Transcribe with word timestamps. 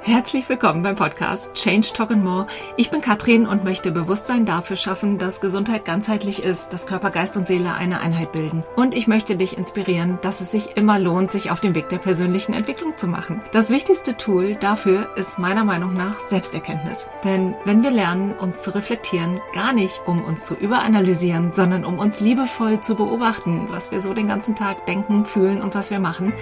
Herzlich 0.00 0.48
willkommen 0.48 0.82
beim 0.82 0.96
Podcast 0.96 1.52
Change 1.54 1.88
Talk 1.92 2.12
and 2.12 2.24
More. 2.24 2.46
Ich 2.76 2.90
bin 2.90 3.02
Katrin 3.02 3.46
und 3.46 3.64
möchte 3.64 3.90
Bewusstsein 3.90 4.46
dafür 4.46 4.76
schaffen, 4.76 5.18
dass 5.18 5.40
Gesundheit 5.40 5.84
ganzheitlich 5.84 6.42
ist, 6.42 6.72
dass 6.72 6.86
Körper, 6.86 7.10
Geist 7.10 7.36
und 7.36 7.46
Seele 7.46 7.74
eine 7.74 8.00
Einheit 8.00 8.32
bilden. 8.32 8.62
Und 8.76 8.94
ich 8.94 9.06
möchte 9.06 9.36
dich 9.36 9.58
inspirieren, 9.58 10.18
dass 10.22 10.40
es 10.40 10.52
sich 10.52 10.76
immer 10.76 10.98
lohnt, 10.98 11.30
sich 11.30 11.50
auf 11.50 11.60
den 11.60 11.74
Weg 11.74 11.88
der 11.90 11.98
persönlichen 11.98 12.54
Entwicklung 12.54 12.96
zu 12.96 13.06
machen. 13.06 13.42
Das 13.52 13.70
wichtigste 13.70 14.16
Tool 14.16 14.54
dafür 14.54 15.10
ist 15.16 15.38
meiner 15.38 15.64
Meinung 15.64 15.94
nach 15.94 16.20
Selbsterkenntnis. 16.20 17.06
Denn 17.24 17.54
wenn 17.64 17.82
wir 17.82 17.90
lernen, 17.90 18.32
uns 18.32 18.62
zu 18.62 18.74
reflektieren, 18.74 19.40
gar 19.52 19.74
nicht 19.74 20.00
um 20.06 20.24
uns 20.24 20.46
zu 20.46 20.54
überanalysieren, 20.54 21.52
sondern 21.52 21.84
um 21.84 21.98
uns 21.98 22.20
liebevoll 22.20 22.80
zu 22.80 22.94
beobachten, 22.94 23.66
was 23.68 23.90
wir 23.90 24.00
so 24.00 24.14
den 24.14 24.28
ganzen 24.28 24.54
Tag 24.54 24.86
denken, 24.86 25.26
fühlen 25.26 25.60
und 25.60 25.74
was 25.74 25.90
wir 25.90 25.98
machen, 25.98 26.32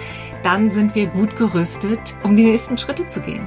dann 0.43 0.71
sind 0.71 0.95
wir 0.95 1.07
gut 1.07 1.35
gerüstet, 1.35 2.15
um 2.23 2.37
die 2.37 2.45
nächsten 2.45 2.77
Schritte 2.77 3.07
zu 3.07 3.19
gehen. 3.19 3.46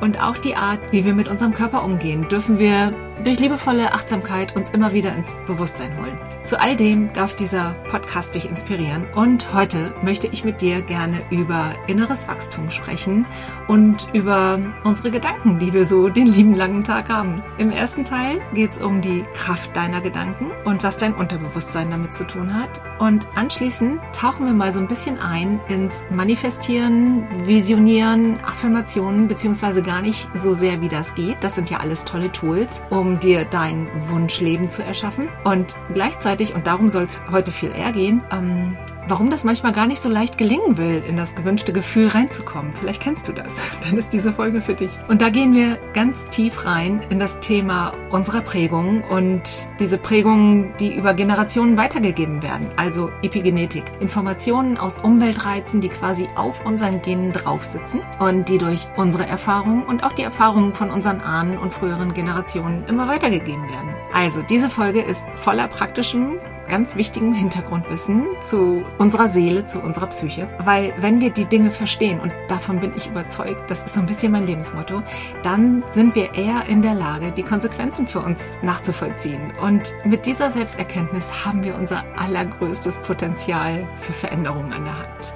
Und 0.00 0.22
auch 0.22 0.38
die 0.38 0.56
Art, 0.56 0.92
wie 0.92 1.04
wir 1.04 1.14
mit 1.14 1.28
unserem 1.28 1.52
Körper 1.52 1.84
umgehen, 1.84 2.26
dürfen 2.28 2.58
wir 2.58 2.92
durch 3.24 3.38
liebevolle 3.38 3.92
Achtsamkeit 3.92 4.56
uns 4.56 4.70
immer 4.70 4.92
wieder 4.92 5.14
ins 5.14 5.34
Bewusstsein 5.46 5.96
holen. 5.98 6.18
Zu 6.42 6.58
all 6.58 6.74
dem 6.74 7.12
darf 7.12 7.34
dieser 7.34 7.74
Podcast 7.90 8.34
dich 8.34 8.48
inspirieren 8.48 9.04
und 9.14 9.52
heute 9.52 9.92
möchte 10.02 10.26
ich 10.26 10.42
mit 10.42 10.62
dir 10.62 10.80
gerne 10.80 11.22
über 11.30 11.74
inneres 11.86 12.28
Wachstum 12.28 12.70
sprechen 12.70 13.26
und 13.68 14.08
über 14.14 14.58
unsere 14.84 15.10
Gedanken, 15.10 15.58
die 15.58 15.74
wir 15.74 15.84
so 15.84 16.08
den 16.08 16.26
lieben 16.26 16.54
langen 16.54 16.82
Tag 16.82 17.10
haben. 17.10 17.42
Im 17.58 17.70
ersten 17.70 18.04
Teil 18.04 18.40
geht 18.54 18.70
es 18.70 18.78
um 18.78 19.02
die 19.02 19.22
Kraft 19.34 19.76
deiner 19.76 20.00
Gedanken 20.00 20.46
und 20.64 20.82
was 20.82 20.96
dein 20.96 21.14
Unterbewusstsein 21.14 21.90
damit 21.90 22.14
zu 22.14 22.26
tun 22.26 22.54
hat. 22.54 22.80
Und 22.98 23.26
anschließend 23.34 24.00
tauchen 24.12 24.46
wir 24.46 24.54
mal 24.54 24.72
so 24.72 24.80
ein 24.80 24.88
bisschen 24.88 25.18
ein 25.18 25.60
ins 25.68 26.04
Manifestieren, 26.10 27.26
Visionieren, 27.44 28.40
Affirmationen, 28.44 29.28
beziehungsweise 29.28 29.82
gar 29.90 30.02
nicht 30.02 30.28
so 30.34 30.54
sehr, 30.54 30.80
wie 30.80 30.88
das 30.88 31.16
geht. 31.16 31.38
Das 31.40 31.56
sind 31.56 31.68
ja 31.68 31.78
alles 31.78 32.04
tolle 32.04 32.30
Tools, 32.30 32.80
um 32.90 33.18
dir 33.18 33.44
dein 33.44 33.88
Wunschleben 34.08 34.68
zu 34.68 34.84
erschaffen. 34.84 35.28
Und 35.42 35.74
gleichzeitig, 35.92 36.54
und 36.54 36.68
darum 36.68 36.88
soll 36.88 37.02
es 37.04 37.20
heute 37.32 37.50
viel 37.50 37.72
eher 37.72 37.90
gehen, 37.90 38.22
ähm, 38.30 38.76
warum 39.10 39.28
das 39.28 39.44
manchmal 39.44 39.72
gar 39.72 39.86
nicht 39.86 40.00
so 40.00 40.08
leicht 40.08 40.38
gelingen 40.38 40.78
will, 40.78 41.02
in 41.06 41.16
das 41.16 41.34
gewünschte 41.34 41.72
Gefühl 41.72 42.06
reinzukommen. 42.06 42.72
Vielleicht 42.72 43.02
kennst 43.02 43.28
du 43.28 43.32
das. 43.32 43.60
Dann 43.84 43.98
ist 43.98 44.12
diese 44.12 44.32
Folge 44.32 44.60
für 44.60 44.74
dich. 44.74 44.90
Und 45.08 45.20
da 45.20 45.28
gehen 45.28 45.54
wir 45.54 45.78
ganz 45.92 46.28
tief 46.28 46.64
rein 46.64 47.00
in 47.10 47.18
das 47.18 47.40
Thema 47.40 47.92
unserer 48.10 48.40
Prägung 48.40 49.02
und 49.02 49.42
diese 49.80 49.98
Prägungen, 49.98 50.72
die 50.78 50.94
über 50.94 51.14
Generationen 51.14 51.76
weitergegeben 51.76 52.42
werden. 52.42 52.68
Also 52.76 53.10
Epigenetik. 53.22 53.84
Informationen 54.00 54.78
aus 54.78 55.00
Umweltreizen, 55.00 55.80
die 55.80 55.88
quasi 55.88 56.28
auf 56.36 56.64
unseren 56.64 57.02
Genen 57.02 57.32
draufsitzen 57.32 58.00
und 58.20 58.48
die 58.48 58.58
durch 58.58 58.86
unsere 58.96 59.26
Erfahrungen 59.26 59.82
und 59.82 60.04
auch 60.04 60.12
die 60.12 60.22
Erfahrungen 60.22 60.72
von 60.72 60.90
unseren 60.90 61.20
Ahnen 61.20 61.58
und 61.58 61.74
früheren 61.74 62.14
Generationen 62.14 62.84
immer 62.86 63.08
weitergegeben 63.08 63.68
werden. 63.68 63.90
Also 64.14 64.42
diese 64.42 64.70
Folge 64.70 65.00
ist 65.00 65.24
voller 65.34 65.66
praktischem 65.66 66.38
ganz 66.70 66.96
wichtigen 66.96 67.34
Hintergrundwissen 67.34 68.26
zu 68.40 68.84
unserer 68.96 69.28
Seele, 69.28 69.66
zu 69.66 69.80
unserer 69.80 70.06
Psyche. 70.06 70.48
Weil 70.64 70.94
wenn 71.00 71.20
wir 71.20 71.30
die 71.30 71.44
Dinge 71.44 71.70
verstehen, 71.70 72.20
und 72.20 72.32
davon 72.48 72.80
bin 72.80 72.92
ich 72.96 73.08
überzeugt, 73.08 73.70
das 73.70 73.82
ist 73.82 73.94
so 73.94 74.00
ein 74.00 74.06
bisschen 74.06 74.32
mein 74.32 74.46
Lebensmotto, 74.46 75.02
dann 75.42 75.82
sind 75.90 76.14
wir 76.14 76.34
eher 76.34 76.66
in 76.66 76.80
der 76.80 76.94
Lage, 76.94 77.32
die 77.32 77.42
Konsequenzen 77.42 78.06
für 78.06 78.20
uns 78.20 78.56
nachzuvollziehen. 78.62 79.52
Und 79.60 79.94
mit 80.04 80.24
dieser 80.24 80.50
Selbsterkenntnis 80.50 81.44
haben 81.44 81.64
wir 81.64 81.74
unser 81.74 82.04
allergrößtes 82.16 83.00
Potenzial 83.00 83.86
für 83.96 84.12
Veränderungen 84.12 84.72
an 84.72 84.84
der 84.84 84.98
Hand. 84.98 85.34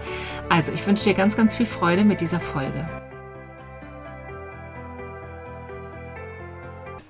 Also 0.49 0.73
ich 0.73 0.87
wünsche 0.87 1.05
dir 1.05 1.15
ganz, 1.15 1.37
ganz 1.37 1.55
viel 1.55 1.67
Freude 1.67 2.05
mit 2.05 2.21
dieser 2.21 2.41
Folge. 2.41 2.87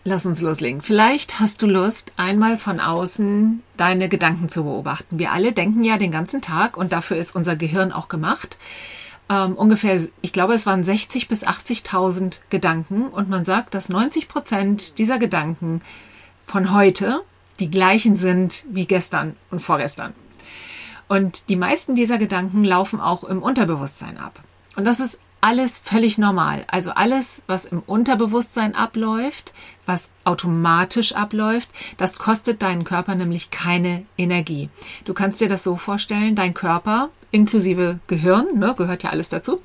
Lass 0.06 0.26
uns 0.26 0.42
loslegen. 0.42 0.82
Vielleicht 0.82 1.40
hast 1.40 1.62
du 1.62 1.66
Lust, 1.66 2.12
einmal 2.18 2.58
von 2.58 2.78
außen 2.78 3.62
deine 3.78 4.10
Gedanken 4.10 4.50
zu 4.50 4.64
beobachten. 4.64 5.18
Wir 5.18 5.32
alle 5.32 5.52
denken 5.52 5.82
ja 5.82 5.96
den 5.96 6.10
ganzen 6.10 6.42
Tag 6.42 6.76
und 6.76 6.92
dafür 6.92 7.16
ist 7.16 7.34
unser 7.34 7.56
Gehirn 7.56 7.90
auch 7.90 8.08
gemacht. 8.08 8.58
Ähm, 9.30 9.54
ungefähr, 9.54 9.98
ich 10.20 10.32
glaube, 10.34 10.52
es 10.52 10.66
waren 10.66 10.84
60 10.84 11.26
bis 11.26 11.46
80.000 11.46 12.40
Gedanken 12.50 13.08
und 13.08 13.30
man 13.30 13.46
sagt, 13.46 13.72
dass 13.72 13.88
90 13.88 14.28
Prozent 14.28 14.98
dieser 14.98 15.18
Gedanken 15.18 15.80
von 16.44 16.74
heute 16.74 17.22
die 17.58 17.70
gleichen 17.70 18.14
sind 18.16 18.66
wie 18.68 18.84
gestern 18.84 19.36
und 19.50 19.60
vorgestern. 19.60 20.12
Und 21.08 21.48
die 21.48 21.56
meisten 21.56 21.94
dieser 21.94 22.18
Gedanken 22.18 22.62
laufen 22.62 23.00
auch 23.00 23.24
im 23.24 23.42
Unterbewusstsein 23.42 24.18
ab. 24.18 24.42
Und 24.76 24.84
das 24.84 25.00
ist 25.00 25.18
alles 25.44 25.78
völlig 25.78 26.16
normal. 26.16 26.64
Also 26.68 26.92
alles, 26.92 27.42
was 27.46 27.66
im 27.66 27.80
Unterbewusstsein 27.80 28.74
abläuft, 28.74 29.52
was 29.84 30.08
automatisch 30.24 31.14
abläuft, 31.14 31.68
das 31.98 32.16
kostet 32.16 32.62
deinen 32.62 32.84
Körper 32.84 33.14
nämlich 33.14 33.50
keine 33.50 34.06
Energie. 34.16 34.70
Du 35.04 35.12
kannst 35.12 35.42
dir 35.42 35.50
das 35.50 35.62
so 35.62 35.76
vorstellen, 35.76 36.34
dein 36.34 36.54
Körper 36.54 37.10
inklusive 37.30 37.98
Gehirn, 38.06 38.58
ne, 38.58 38.74
gehört 38.74 39.02
ja 39.02 39.10
alles 39.10 39.28
dazu, 39.28 39.60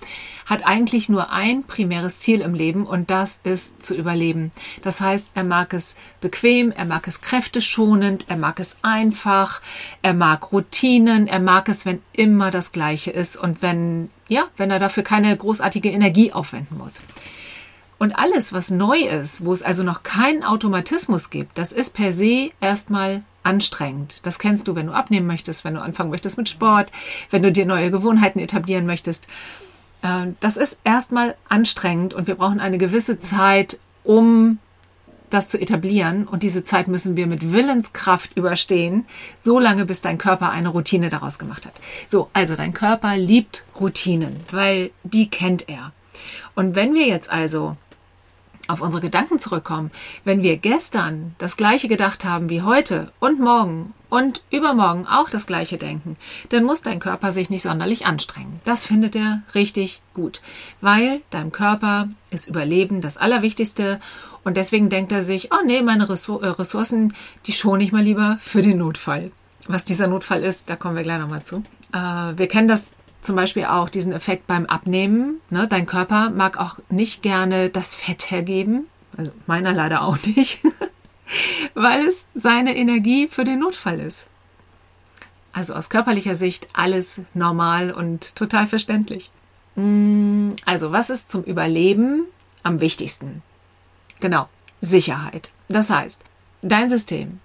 hat 0.48 0.66
eigentlich 0.66 1.08
nur 1.08 1.32
ein 1.32 1.64
primäres 1.64 2.20
Ziel 2.20 2.42
im 2.42 2.56
Leben 2.56 2.86
und 2.86 3.10
das 3.10 3.40
ist 3.44 3.82
zu 3.82 3.96
überleben. 3.96 4.52
Das 4.82 5.00
heißt, 5.00 5.32
er 5.36 5.44
mag 5.46 5.74
es 5.74 5.96
bequem, 6.20 6.72
er 6.72 6.86
mag 6.86 7.08
es 7.08 7.22
kräfteschonend, 7.22 8.26
er 8.28 8.38
mag 8.38 8.60
es 8.60 8.80
einfach, 8.82 9.62
er 10.02 10.16
mag 10.16 10.52
Routinen, 10.52 11.28
er 11.28 11.40
mag 11.40 11.70
es, 11.70 11.86
wenn 11.86 12.02
immer 12.12 12.50
das 12.50 12.72
Gleiche 12.72 13.12
ist 13.12 13.38
und 13.38 13.62
wenn, 13.62 14.10
ja, 14.30 14.46
wenn 14.56 14.72
er 14.72 14.80
dafür 14.80 15.04
keine 15.04 15.36
großartige 15.36 15.90
Energie 15.90 16.32
aufwenden 16.32 16.78
muss. 16.78 17.04
Und 17.98 18.14
alles, 18.14 18.54
was 18.54 18.72
neu 18.72 18.98
ist, 18.98 19.44
wo 19.44 19.52
es 19.52 19.62
also 19.62 19.84
noch 19.84 20.04
keinen 20.04 20.44
Automatismus 20.46 21.30
gibt, 21.30 21.58
das 21.58 21.74
ist 21.74 21.94
per 21.94 22.14
se 22.14 22.52
erstmal 22.62 23.24
anstrengend. 23.44 24.22
Das 24.24 24.40
kennst 24.40 24.70
du, 24.70 24.76
wenn 24.76 24.88
du 24.88 24.94
abnehmen 24.94 25.28
möchtest, 25.28 25.66
wenn 25.66 25.74
du 25.74 25.82
anfangen 25.82 26.10
möchtest 26.10 26.38
mit 26.38 26.48
Sport, 26.48 26.94
wenn 27.30 27.44
du 27.44 27.52
dir 27.52 27.66
neue 27.66 27.92
Gewohnheiten 27.92 28.40
etablieren 28.40 28.86
möchtest. 28.86 29.28
Ähm, 30.02 30.38
das 30.40 30.56
ist 30.56 30.78
erstmal 30.86 31.36
anstrengend 31.50 32.14
und 32.14 32.28
wir 32.28 32.36
brauchen 32.36 32.62
eine 32.62 32.78
gewisse 32.78 33.20
Zeit, 33.20 33.80
um 34.06 34.60
das 35.30 35.50
zu 35.50 35.60
etablieren. 35.60 36.28
Und 36.28 36.44
diese 36.44 36.64
Zeit 36.64 36.88
müssen 36.88 37.16
wir 37.16 37.28
mit 37.28 37.52
Willenskraft 37.52 38.36
überstehen, 38.36 39.06
so 39.40 39.60
lange, 39.60 39.86
bis 39.86 40.02
dein 40.02 40.18
Körper 40.18 40.50
eine 40.50 40.70
Routine 40.70 41.10
daraus 41.10 41.40
gemacht 41.40 41.66
hat. 41.66 41.74
So, 42.08 42.30
also 42.34 42.56
dein 42.56 42.74
Körper 42.74 43.18
liebt 43.18 43.66
Routinen, 43.80 44.38
weil 44.52 44.92
die 45.04 45.30
kennt 45.30 45.70
er. 45.70 45.92
Und 46.56 46.76
wenn 46.76 46.94
wir 46.94 47.08
jetzt 47.08 47.30
also 47.30 47.78
auf 48.70 48.82
unsere 48.82 49.02
Gedanken 49.02 49.40
zurückkommen, 49.40 49.90
wenn 50.24 50.44
wir 50.44 50.58
gestern 50.58 51.34
das 51.40 51.58
gleiche 51.58 51.88
gedacht 51.88 52.24
haben 52.24 52.50
wie 52.50 52.62
heute 52.62 53.12
und 53.20 53.40
morgen 53.40 53.94
und 54.10 54.44
übermorgen 54.52 55.08
auch 55.08 55.30
das 55.30 55.48
gleiche 55.48 55.78
denken, 55.78 56.18
dann 56.50 56.64
muss 56.64 56.84
dein 56.84 57.00
Körper 57.00 57.32
sich 57.32 57.50
nicht 57.50 57.64
sonderlich 57.64 58.06
anstrengen. 58.06 58.62
Das 58.66 58.86
findet 58.86 59.16
er 59.16 59.42
richtig 59.56 60.02
gut, 60.14 60.42
weil 60.82 61.22
deinem 61.32 61.52
Körper 61.52 62.10
ist 62.30 62.48
Überleben 62.48 63.02
das 63.02 63.18
Allerwichtigste 63.18 64.00
und 64.44 64.58
deswegen 64.58 64.90
denkt 64.90 65.12
er 65.12 65.24
sich, 65.24 65.52
oh 65.52 65.66
nee, 65.66 65.82
meine 65.82 66.04
äh, 66.04 66.48
Ressourcen, 66.48 67.14
die 67.46 67.52
schone 67.52 67.84
ich 67.84 67.92
mal 67.92 68.04
lieber 68.04 68.38
für 68.40 68.62
den 68.62 68.78
Notfall. 68.78 69.32
Was 69.68 69.86
dieser 69.86 70.08
Notfall 70.08 70.44
ist, 70.44 70.70
da 70.70 70.76
kommen 70.76 70.96
wir 70.96 71.04
gleich 71.04 71.20
nochmal 71.20 71.44
zu. 71.44 71.64
Äh, 71.94 72.38
wir 72.38 72.48
kennen 72.48 72.68
das 72.68 72.92
zum 73.22 73.36
Beispiel 73.36 73.66
auch 73.66 73.90
diesen 73.90 74.14
Effekt 74.14 74.48
beim 74.48 74.66
Abnehmen. 74.66 75.42
Ne? 75.50 75.68
Dein 75.68 75.86
Körper 75.86 76.30
mag 76.30 76.58
auch 76.58 76.80
nicht 76.90 77.22
gerne 77.22 77.70
das 77.70 77.94
Fett 77.94 78.32
hergeben. 78.32 78.88
Also 79.18 79.32
meiner 79.46 79.74
leider 79.74 80.04
auch 80.04 80.18
nicht. 80.26 80.60
weil 81.74 82.08
es 82.08 82.28
seine 82.34 82.76
Energie 82.76 83.28
für 83.28 83.44
den 83.44 83.60
Notfall 83.60 84.00
ist. 84.00 84.28
Also 85.52 85.74
aus 85.74 85.90
körperlicher 85.90 86.36
Sicht 86.36 86.70
alles 86.74 87.22
normal 87.34 87.92
und 87.92 88.36
total 88.36 88.68
verständlich. 88.68 89.32
Mm, 89.75 90.50
also 90.66 90.92
was 90.92 91.10
ist 91.10 91.31
zum 91.31 91.44
Überleben 91.44 92.25
am 92.63 92.81
wichtigsten? 92.81 93.42
Genau, 94.19 94.48
Sicherheit. 94.81 95.51
Das 95.68 95.89
heißt, 95.89 96.21
dein 96.62 96.89
System 96.89 97.39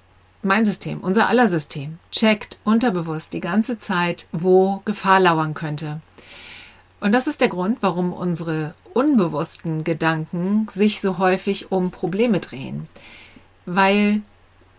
mein 0.45 0.67
System, 0.67 1.01
unser 1.01 1.29
aller 1.29 1.49
System, 1.49 1.99
checkt 2.11 2.59
unterbewusst 2.65 3.33
die 3.33 3.41
ganze 3.41 3.79
Zeit, 3.79 4.27
wo 4.31 4.83
Gefahr 4.85 5.19
lauern 5.19 5.55
könnte. 5.55 6.03
Und 7.01 7.13
das 7.13 7.27
ist 7.27 7.41
der 7.41 7.49
Grund, 7.49 7.79
warum 7.81 8.13
unsere 8.13 8.75
unbewussten 8.93 9.85
Gedanken 9.85 10.67
sich 10.71 11.01
so 11.01 11.19
häufig 11.19 11.73
um 11.73 11.91
Probleme 11.91 12.41
drehen. 12.41 12.89
Weil 13.67 14.23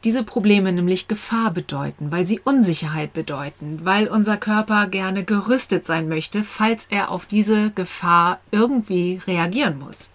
diese 0.03 0.23
Probleme 0.23 0.71
nämlich 0.71 1.07
Gefahr 1.07 1.49
bedeuten, 1.49 2.11
weil 2.11 2.25
sie 2.25 2.39
Unsicherheit 2.39 3.13
bedeuten, 3.13 3.79
weil 3.83 4.07
unser 4.07 4.37
Körper 4.37 4.87
gerne 4.87 5.23
gerüstet 5.23 5.85
sein 5.85 6.07
möchte, 6.07 6.43
falls 6.43 6.85
er 6.85 7.09
auf 7.09 7.25
diese 7.25 7.71
Gefahr 7.71 8.39
irgendwie 8.51 9.19
reagieren 9.25 9.79
muss. 9.79 10.11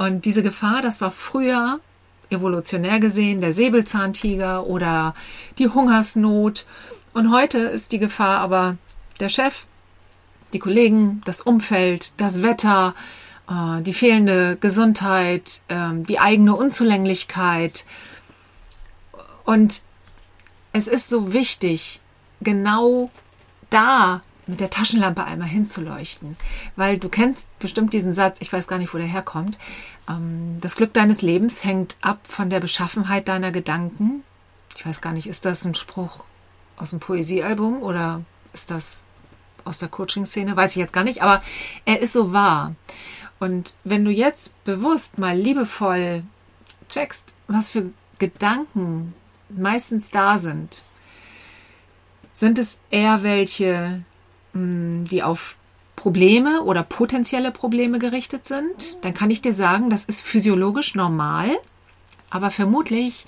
Und 0.00 0.24
diese 0.24 0.42
Gefahr, 0.42 0.80
das 0.80 1.02
war 1.02 1.10
früher 1.10 1.78
evolutionär 2.30 3.00
gesehen 3.00 3.42
der 3.42 3.52
Säbelzahntiger 3.52 4.66
oder 4.66 5.14
die 5.58 5.68
Hungersnot. 5.68 6.64
Und 7.12 7.30
heute 7.30 7.58
ist 7.58 7.92
die 7.92 7.98
Gefahr 7.98 8.38
aber 8.38 8.78
der 9.20 9.28
Chef, 9.28 9.66
die 10.54 10.58
Kollegen, 10.58 11.20
das 11.26 11.42
Umfeld, 11.42 12.18
das 12.18 12.40
Wetter, 12.42 12.94
äh, 13.46 13.82
die 13.82 13.92
fehlende 13.92 14.56
Gesundheit, 14.58 15.60
ähm, 15.68 16.06
die 16.06 16.18
eigene 16.18 16.56
Unzulänglichkeit. 16.56 17.84
Und 19.44 19.82
es 20.72 20.88
ist 20.88 21.10
so 21.10 21.34
wichtig, 21.34 22.00
genau 22.40 23.10
da 23.68 24.22
mit 24.50 24.60
der 24.60 24.70
Taschenlampe 24.70 25.24
einmal 25.24 25.48
hinzuleuchten. 25.48 26.36
Weil 26.76 26.98
du 26.98 27.08
kennst 27.08 27.56
bestimmt 27.58 27.92
diesen 27.92 28.12
Satz, 28.12 28.38
ich 28.40 28.52
weiß 28.52 28.66
gar 28.68 28.78
nicht, 28.78 28.92
wo 28.92 28.98
der 28.98 29.06
herkommt. 29.06 29.58
Ähm, 30.08 30.58
das 30.60 30.76
Glück 30.76 30.92
deines 30.92 31.22
Lebens 31.22 31.64
hängt 31.64 31.96
ab 32.00 32.20
von 32.24 32.50
der 32.50 32.60
Beschaffenheit 32.60 33.28
deiner 33.28 33.52
Gedanken. 33.52 34.22
Ich 34.76 34.84
weiß 34.84 35.00
gar 35.00 35.12
nicht, 35.12 35.26
ist 35.26 35.44
das 35.44 35.64
ein 35.64 35.74
Spruch 35.74 36.24
aus 36.76 36.90
dem 36.90 37.00
Poesiealbum 37.00 37.82
oder 37.82 38.22
ist 38.52 38.70
das 38.70 39.04
aus 39.64 39.78
der 39.78 39.88
Coaching-Szene? 39.88 40.56
Weiß 40.56 40.70
ich 40.72 40.76
jetzt 40.76 40.92
gar 40.92 41.04
nicht, 41.04 41.22
aber 41.22 41.42
er 41.84 42.00
ist 42.00 42.12
so 42.12 42.32
wahr. 42.32 42.74
Und 43.38 43.74
wenn 43.84 44.04
du 44.04 44.10
jetzt 44.10 44.62
bewusst 44.64 45.18
mal 45.18 45.36
liebevoll 45.36 46.24
checkst, 46.88 47.34
was 47.48 47.70
für 47.70 47.90
Gedanken 48.18 49.14
meistens 49.48 50.10
da 50.10 50.38
sind, 50.38 50.82
sind 52.32 52.58
es 52.58 52.78
eher 52.90 53.22
welche, 53.22 54.02
die 54.54 55.22
auf 55.22 55.56
Probleme 55.96 56.62
oder 56.62 56.82
potenzielle 56.82 57.50
Probleme 57.50 57.98
gerichtet 57.98 58.46
sind, 58.46 58.96
dann 59.02 59.14
kann 59.14 59.30
ich 59.30 59.42
dir 59.42 59.54
sagen, 59.54 59.90
das 59.90 60.04
ist 60.04 60.22
physiologisch 60.22 60.94
normal, 60.94 61.50
aber 62.30 62.50
vermutlich 62.50 63.26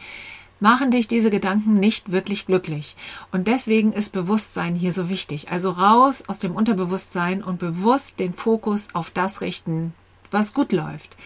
machen 0.59 0.93
dich 0.93 1.09
diese 1.09 1.31
Gedanken 1.31 1.75
nicht 1.75 2.13
wirklich 2.13 2.47
glücklich. 2.47 2.95
Und 3.33 3.49
deswegen 3.49 3.93
ist 3.93 4.13
Bewusstsein 4.13 4.77
hier 4.77 4.93
so 4.93 5.09
wichtig. 5.11 5.51
Also 5.51 5.71
raus 5.71 6.25
aus 6.29 6.39
dem 6.39 6.55
Unterbewusstsein 6.55 7.43
und 7.43 7.59
bewusst 7.59 8.21
den 8.21 8.33
Fokus 8.33 8.89
auf 8.95 9.11
das 9.11 9.41
richten, 9.41 9.93
was 10.31 10.55
gut 10.55 10.73
läuft, 10.73 11.17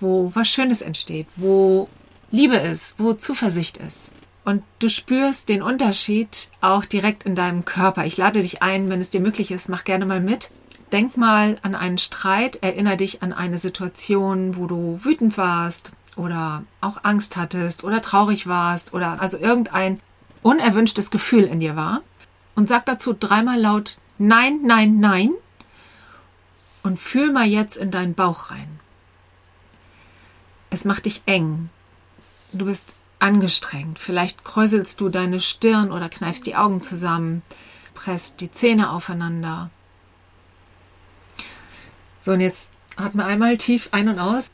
wo 0.00 0.32
was 0.34 0.48
Schönes 0.48 0.82
entsteht, 0.82 1.28
wo 1.36 1.88
Liebe 2.32 2.56
ist, 2.56 2.96
wo 2.98 3.14
Zuversicht 3.14 3.78
ist. 3.78 4.10
Und 4.44 4.62
du 4.78 4.88
spürst 4.88 5.48
den 5.48 5.62
Unterschied 5.62 6.48
auch 6.60 6.84
direkt 6.84 7.24
in 7.24 7.34
deinem 7.34 7.64
Körper. 7.64 8.06
Ich 8.06 8.16
lade 8.16 8.42
dich 8.42 8.62
ein, 8.62 8.88
wenn 8.88 9.00
es 9.00 9.10
dir 9.10 9.20
möglich 9.20 9.50
ist, 9.50 9.68
mach 9.68 9.84
gerne 9.84 10.06
mal 10.06 10.20
mit. 10.20 10.50
Denk 10.92 11.16
mal 11.16 11.58
an 11.62 11.74
einen 11.74 11.98
Streit, 11.98 12.56
erinnere 12.62 12.96
dich 12.96 13.22
an 13.22 13.32
eine 13.32 13.58
Situation, 13.58 14.56
wo 14.56 14.66
du 14.66 15.00
wütend 15.04 15.36
warst 15.36 15.92
oder 16.16 16.64
auch 16.80 17.04
Angst 17.04 17.36
hattest 17.36 17.84
oder 17.84 18.02
traurig 18.02 18.46
warst 18.46 18.92
oder 18.92 19.20
also 19.20 19.38
irgendein 19.38 20.00
unerwünschtes 20.42 21.10
Gefühl 21.10 21.44
in 21.44 21.60
dir 21.60 21.76
war. 21.76 22.02
Und 22.56 22.68
sag 22.68 22.86
dazu 22.86 23.12
dreimal 23.12 23.60
laut 23.60 23.98
Nein, 24.18 24.60
nein, 24.64 25.00
nein. 25.00 25.32
Und 26.82 26.98
fühl 26.98 27.32
mal 27.32 27.46
jetzt 27.46 27.76
in 27.78 27.90
deinen 27.90 28.14
Bauch 28.14 28.50
rein. 28.50 28.80
Es 30.68 30.84
macht 30.84 31.06
dich 31.06 31.22
eng. 31.24 31.70
Du 32.52 32.66
bist 32.66 32.94
angestrengt. 33.20 33.98
Vielleicht 33.98 34.44
kräuselst 34.44 35.00
du 35.00 35.08
deine 35.08 35.40
Stirn 35.40 35.92
oder 35.92 36.08
kneifst 36.08 36.46
die 36.46 36.56
Augen 36.56 36.80
zusammen, 36.80 37.42
presst 37.94 38.40
die 38.40 38.50
Zähne 38.50 38.90
aufeinander. 38.90 39.70
So, 42.22 42.32
und 42.32 42.40
jetzt 42.40 42.70
atme 42.96 43.24
einmal 43.24 43.56
tief 43.58 43.88
ein 43.92 44.08
und 44.08 44.18
aus. 44.18 44.48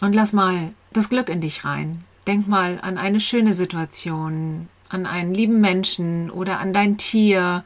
Und 0.00 0.14
lass 0.14 0.32
mal 0.32 0.72
das 0.92 1.08
Glück 1.08 1.28
in 1.28 1.40
dich 1.40 1.64
rein. 1.64 2.04
Denk 2.26 2.48
mal 2.48 2.78
an 2.82 2.98
eine 2.98 3.20
schöne 3.20 3.54
Situation, 3.54 4.68
an 4.88 5.06
einen 5.06 5.32
lieben 5.32 5.60
Menschen 5.60 6.30
oder 6.30 6.58
an 6.58 6.72
dein 6.72 6.98
Tier, 6.98 7.64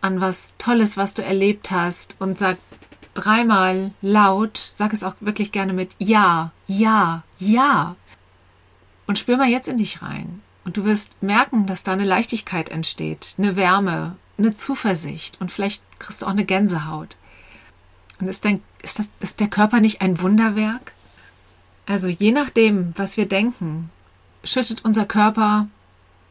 an 0.00 0.20
was 0.20 0.52
Tolles, 0.58 0.96
was 0.96 1.14
du 1.14 1.22
erlebt 1.22 1.70
hast 1.70 2.16
und 2.18 2.38
sag 2.38 2.58
dreimal 3.16 3.92
laut, 4.02 4.58
sag 4.58 4.92
es 4.92 5.02
auch 5.02 5.14
wirklich 5.20 5.52
gerne 5.52 5.72
mit 5.72 5.96
Ja, 5.98 6.52
Ja, 6.66 7.22
Ja. 7.38 7.96
Und 9.06 9.18
spür 9.18 9.36
mal 9.36 9.48
jetzt 9.48 9.68
in 9.68 9.78
dich 9.78 10.02
rein. 10.02 10.42
Und 10.64 10.76
du 10.76 10.84
wirst 10.84 11.22
merken, 11.22 11.66
dass 11.66 11.84
da 11.84 11.92
eine 11.92 12.04
Leichtigkeit 12.04 12.70
entsteht, 12.70 13.36
eine 13.38 13.54
Wärme, 13.54 14.16
eine 14.36 14.52
Zuversicht 14.52 15.40
und 15.40 15.52
vielleicht 15.52 15.84
kriegst 16.00 16.22
du 16.22 16.26
auch 16.26 16.30
eine 16.30 16.44
Gänsehaut. 16.44 17.16
Und 18.18 18.26
ist, 18.26 18.44
dein, 18.44 18.62
ist, 18.82 18.98
das, 18.98 19.08
ist 19.20 19.38
der 19.40 19.48
Körper 19.48 19.80
nicht 19.80 20.00
ein 20.00 20.20
Wunderwerk? 20.20 20.92
Also 21.86 22.08
je 22.08 22.32
nachdem, 22.32 22.92
was 22.96 23.16
wir 23.16 23.28
denken, 23.28 23.90
schüttet 24.42 24.84
unser 24.84 25.06
Körper 25.06 25.68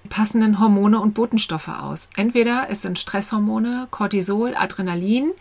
passenden 0.09 0.59
Hormone 0.59 0.99
und 0.99 1.13
Botenstoffe 1.13 1.67
aus. 1.67 2.09
Entweder 2.15 2.67
es 2.69 2.81
sind 2.81 2.99
Stresshormone, 2.99 3.87
Cortisol, 3.89 4.55
Adrenalin, 4.55 5.31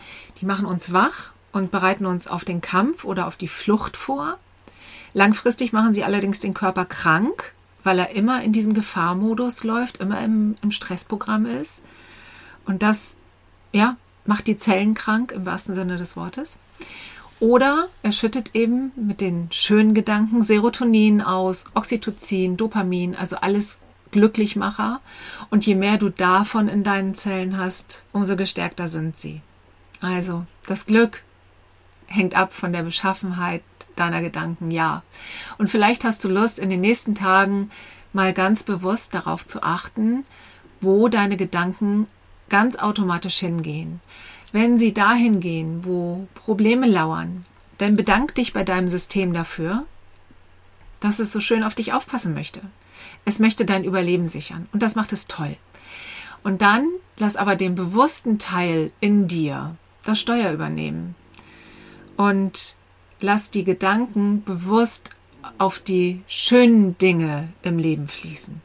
die 0.40 0.46
machen 0.46 0.66
uns 0.66 0.92
wach 0.92 1.33
und 1.54 1.70
bereiten 1.70 2.04
uns 2.04 2.26
auf 2.26 2.44
den 2.44 2.60
Kampf 2.60 3.04
oder 3.04 3.26
auf 3.26 3.36
die 3.36 3.48
Flucht 3.48 3.96
vor. 3.96 4.38
Langfristig 5.12 5.72
machen 5.72 5.94
sie 5.94 6.02
allerdings 6.02 6.40
den 6.40 6.52
Körper 6.52 6.84
krank, 6.84 7.54
weil 7.84 7.98
er 7.98 8.10
immer 8.10 8.42
in 8.42 8.52
diesem 8.52 8.74
Gefahrmodus 8.74 9.62
läuft, 9.62 9.98
immer 9.98 10.20
im, 10.20 10.56
im 10.62 10.72
Stressprogramm 10.72 11.46
ist. 11.46 11.84
Und 12.66 12.82
das, 12.82 13.16
ja, 13.72 13.96
macht 14.26 14.48
die 14.48 14.56
Zellen 14.56 14.94
krank 14.94 15.30
im 15.30 15.46
wahrsten 15.46 15.74
Sinne 15.74 15.96
des 15.96 16.16
Wortes. 16.16 16.58
Oder 17.38 17.88
er 18.02 18.12
schüttet 18.12 18.54
eben 18.54 18.90
mit 18.96 19.20
den 19.20 19.48
schönen 19.50 19.94
Gedanken 19.94 20.42
Serotonin 20.42 21.22
aus, 21.22 21.66
Oxytocin, 21.74 22.56
Dopamin, 22.56 23.14
also 23.14 23.36
alles 23.36 23.78
Glücklichmacher. 24.10 25.00
Und 25.50 25.66
je 25.66 25.74
mehr 25.76 25.98
du 25.98 26.08
davon 26.08 26.68
in 26.68 26.82
deinen 26.82 27.14
Zellen 27.14 27.58
hast, 27.58 28.02
umso 28.12 28.34
gestärkter 28.34 28.88
sind 28.88 29.16
sie. 29.16 29.40
Also 30.00 30.46
das 30.66 30.86
Glück 30.86 31.22
hängt 32.06 32.34
ab 32.34 32.52
von 32.52 32.72
der 32.72 32.82
Beschaffenheit 32.82 33.62
deiner 33.96 34.20
Gedanken, 34.20 34.70
ja. 34.70 35.02
Und 35.58 35.68
vielleicht 35.68 36.04
hast 36.04 36.24
du 36.24 36.28
Lust, 36.28 36.58
in 36.58 36.70
den 36.70 36.80
nächsten 36.80 37.14
Tagen 37.14 37.70
mal 38.12 38.32
ganz 38.32 38.62
bewusst 38.62 39.14
darauf 39.14 39.46
zu 39.46 39.62
achten, 39.62 40.24
wo 40.80 41.08
deine 41.08 41.36
Gedanken 41.36 42.06
ganz 42.48 42.76
automatisch 42.76 43.38
hingehen. 43.38 44.00
Wenn 44.52 44.78
sie 44.78 44.92
dahin 44.92 45.40
gehen, 45.40 45.84
wo 45.84 46.28
Probleme 46.34 46.86
lauern, 46.86 47.40
dann 47.78 47.96
bedank 47.96 48.34
dich 48.34 48.52
bei 48.52 48.62
deinem 48.62 48.86
System 48.86 49.32
dafür, 49.32 49.84
dass 51.00 51.18
es 51.18 51.32
so 51.32 51.40
schön 51.40 51.64
auf 51.64 51.74
dich 51.74 51.92
aufpassen 51.92 52.34
möchte. 52.34 52.60
Es 53.24 53.40
möchte 53.40 53.64
dein 53.64 53.84
Überleben 53.84 54.28
sichern 54.28 54.68
und 54.72 54.82
das 54.82 54.94
macht 54.94 55.12
es 55.12 55.26
toll. 55.26 55.56
Und 56.42 56.62
dann 56.62 56.86
lass 57.16 57.36
aber 57.36 57.56
den 57.56 57.74
bewussten 57.74 58.38
Teil 58.38 58.92
in 59.00 59.26
dir 59.26 59.76
das 60.04 60.20
Steuer 60.20 60.52
übernehmen 60.52 61.14
und 62.16 62.76
lass 63.20 63.50
die 63.50 63.64
Gedanken 63.64 64.44
bewusst 64.44 65.10
auf 65.58 65.78
die 65.78 66.22
schönen 66.26 66.96
Dinge 66.98 67.48
im 67.62 67.78
Leben 67.78 68.08
fließen. 68.08 68.60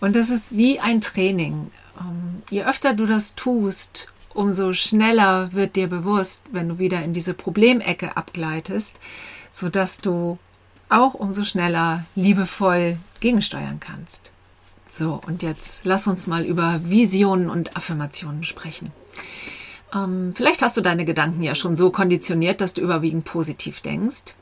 Und 0.00 0.16
das 0.16 0.30
ist 0.30 0.56
wie 0.56 0.80
ein 0.80 1.00
Training. 1.00 1.70
Ähm, 1.98 2.42
je 2.50 2.64
öfter 2.64 2.94
du 2.94 3.06
das 3.06 3.34
tust, 3.34 4.08
umso 4.34 4.72
schneller 4.72 5.52
wird 5.52 5.76
dir 5.76 5.86
bewusst, 5.86 6.42
wenn 6.52 6.68
du 6.68 6.78
wieder 6.78 7.02
in 7.02 7.14
diese 7.14 7.34
Problemecke 7.34 8.16
abgleitest, 8.16 8.96
sodass 9.52 9.98
du 9.98 10.38
auch 10.88 11.14
umso 11.14 11.44
schneller 11.44 12.04
liebevoll 12.14 12.98
gegensteuern 13.20 13.80
kannst. 13.80 14.32
So, 14.88 15.20
und 15.26 15.42
jetzt 15.42 15.80
lass 15.84 16.06
uns 16.06 16.26
mal 16.26 16.44
über 16.44 16.80
Visionen 16.84 17.48
und 17.48 17.76
Affirmationen 17.76 18.44
sprechen. 18.44 18.92
Ähm, 19.94 20.32
vielleicht 20.34 20.62
hast 20.62 20.76
du 20.76 20.80
deine 20.80 21.04
Gedanken 21.04 21.42
ja 21.42 21.54
schon 21.54 21.76
so 21.76 21.90
konditioniert, 21.90 22.60
dass 22.60 22.74
du 22.74 22.82
überwiegend 22.82 23.24
positiv 23.24 23.80
denkst 23.80 24.34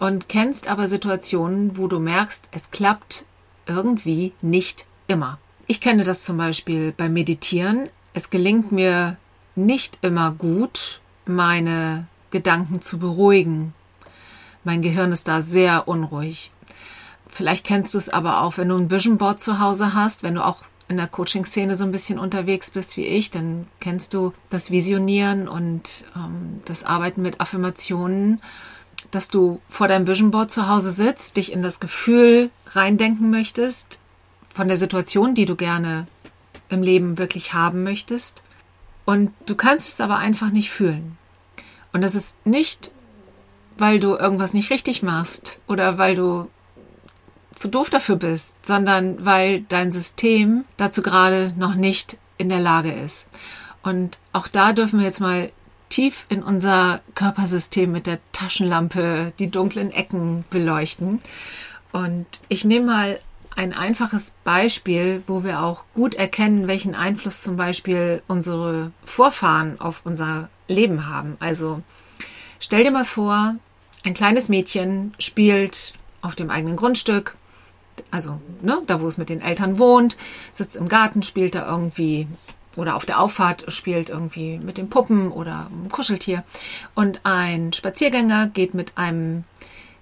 und 0.00 0.28
kennst 0.28 0.68
aber 0.68 0.88
Situationen, 0.88 1.76
wo 1.78 1.88
du 1.88 1.98
merkst, 1.98 2.48
es 2.50 2.70
klappt 2.70 3.24
irgendwie 3.66 4.32
nicht 4.42 4.86
immer. 5.06 5.38
Ich 5.66 5.80
kenne 5.80 6.04
das 6.04 6.22
zum 6.22 6.36
Beispiel 6.36 6.92
beim 6.92 7.12
Meditieren. 7.12 7.88
Es 8.12 8.30
gelingt 8.30 8.72
mir 8.72 9.16
nicht 9.54 9.98
immer 10.02 10.30
gut, 10.32 11.00
meine 11.24 12.06
Gedanken 12.30 12.80
zu 12.80 12.98
beruhigen. 12.98 13.74
Mein 14.64 14.82
Gehirn 14.82 15.12
ist 15.12 15.28
da 15.28 15.42
sehr 15.42 15.88
unruhig. 15.88 16.50
Vielleicht 17.28 17.66
kennst 17.66 17.94
du 17.94 17.98
es 17.98 18.08
aber 18.08 18.42
auch, 18.42 18.56
wenn 18.58 18.68
du 18.68 18.76
ein 18.76 18.90
Vision 18.90 19.18
Board 19.18 19.40
zu 19.40 19.58
Hause 19.58 19.94
hast, 19.94 20.22
wenn 20.22 20.34
du 20.34 20.44
auch 20.44 20.62
in 20.88 20.96
der 20.96 21.08
Coaching-Szene 21.08 21.76
so 21.76 21.84
ein 21.84 21.92
bisschen 21.92 22.18
unterwegs 22.18 22.70
bist 22.70 22.96
wie 22.96 23.06
ich, 23.06 23.30
dann 23.30 23.66
kennst 23.80 24.14
du 24.14 24.32
das 24.50 24.70
Visionieren 24.70 25.48
und 25.48 26.06
ähm, 26.14 26.60
das 26.64 26.84
Arbeiten 26.84 27.22
mit 27.22 27.40
Affirmationen, 27.40 28.40
dass 29.10 29.28
du 29.28 29.60
vor 29.68 29.88
deinem 29.88 30.06
Vision 30.06 30.30
Board 30.30 30.52
zu 30.52 30.68
Hause 30.68 30.92
sitzt, 30.92 31.36
dich 31.36 31.52
in 31.52 31.62
das 31.62 31.80
Gefühl 31.80 32.50
reindenken 32.68 33.30
möchtest 33.30 34.00
von 34.54 34.68
der 34.68 34.76
Situation, 34.76 35.34
die 35.34 35.44
du 35.44 35.56
gerne 35.56 36.06
im 36.68 36.82
Leben 36.82 37.18
wirklich 37.18 37.52
haben 37.52 37.82
möchtest. 37.82 38.42
Und 39.04 39.32
du 39.46 39.54
kannst 39.54 39.88
es 39.88 40.00
aber 40.00 40.18
einfach 40.18 40.50
nicht 40.50 40.70
fühlen. 40.70 41.18
Und 41.92 42.02
das 42.02 42.14
ist 42.14 42.44
nicht, 42.46 42.90
weil 43.78 44.00
du 44.00 44.14
irgendwas 44.14 44.52
nicht 44.52 44.70
richtig 44.70 45.02
machst 45.02 45.60
oder 45.68 45.98
weil 45.98 46.16
du 46.16 46.48
zu 47.56 47.68
doof 47.68 47.90
dafür 47.90 48.16
bist, 48.16 48.54
sondern 48.62 49.24
weil 49.24 49.62
dein 49.62 49.90
System 49.90 50.64
dazu 50.76 51.02
gerade 51.02 51.52
noch 51.56 51.74
nicht 51.74 52.18
in 52.38 52.48
der 52.48 52.60
Lage 52.60 52.92
ist. 52.92 53.28
Und 53.82 54.18
auch 54.32 54.48
da 54.48 54.72
dürfen 54.72 54.98
wir 54.98 55.06
jetzt 55.06 55.20
mal 55.20 55.50
tief 55.88 56.26
in 56.28 56.42
unser 56.42 57.00
Körpersystem 57.14 57.90
mit 57.90 58.06
der 58.06 58.18
Taschenlampe 58.32 59.32
die 59.38 59.50
dunklen 59.50 59.90
Ecken 59.90 60.44
beleuchten. 60.50 61.20
Und 61.92 62.26
ich 62.48 62.64
nehme 62.64 62.86
mal 62.86 63.20
ein 63.54 63.72
einfaches 63.72 64.34
Beispiel, 64.44 65.22
wo 65.26 65.42
wir 65.42 65.62
auch 65.62 65.86
gut 65.94 66.14
erkennen, 66.14 66.68
welchen 66.68 66.94
Einfluss 66.94 67.42
zum 67.42 67.56
Beispiel 67.56 68.22
unsere 68.28 68.92
Vorfahren 69.04 69.80
auf 69.80 70.02
unser 70.04 70.50
Leben 70.68 71.06
haben. 71.08 71.36
Also 71.40 71.82
stell 72.60 72.84
dir 72.84 72.90
mal 72.90 73.06
vor, 73.06 73.54
ein 74.04 74.14
kleines 74.14 74.48
Mädchen 74.48 75.14
spielt 75.18 75.94
auf 76.20 76.36
dem 76.36 76.50
eigenen 76.50 76.76
Grundstück, 76.76 77.36
also 78.10 78.40
ne, 78.62 78.80
da 78.86 79.00
wo 79.00 79.06
es 79.06 79.18
mit 79.18 79.28
den 79.28 79.40
Eltern 79.40 79.78
wohnt, 79.78 80.16
sitzt 80.52 80.76
im 80.76 80.88
Garten, 80.88 81.22
spielt 81.22 81.54
da 81.54 81.68
irgendwie 81.68 82.26
oder 82.76 82.96
auf 82.96 83.06
der 83.06 83.20
Auffahrt 83.20 83.64
spielt 83.72 84.10
irgendwie 84.10 84.58
mit 84.58 84.76
den 84.78 84.90
Puppen 84.90 85.32
oder 85.32 85.70
ein 85.70 85.88
Kuscheltier. 85.90 86.44
Und 86.94 87.20
ein 87.24 87.72
Spaziergänger 87.72 88.48
geht 88.48 88.74
mit 88.74 88.92
einem 88.96 89.44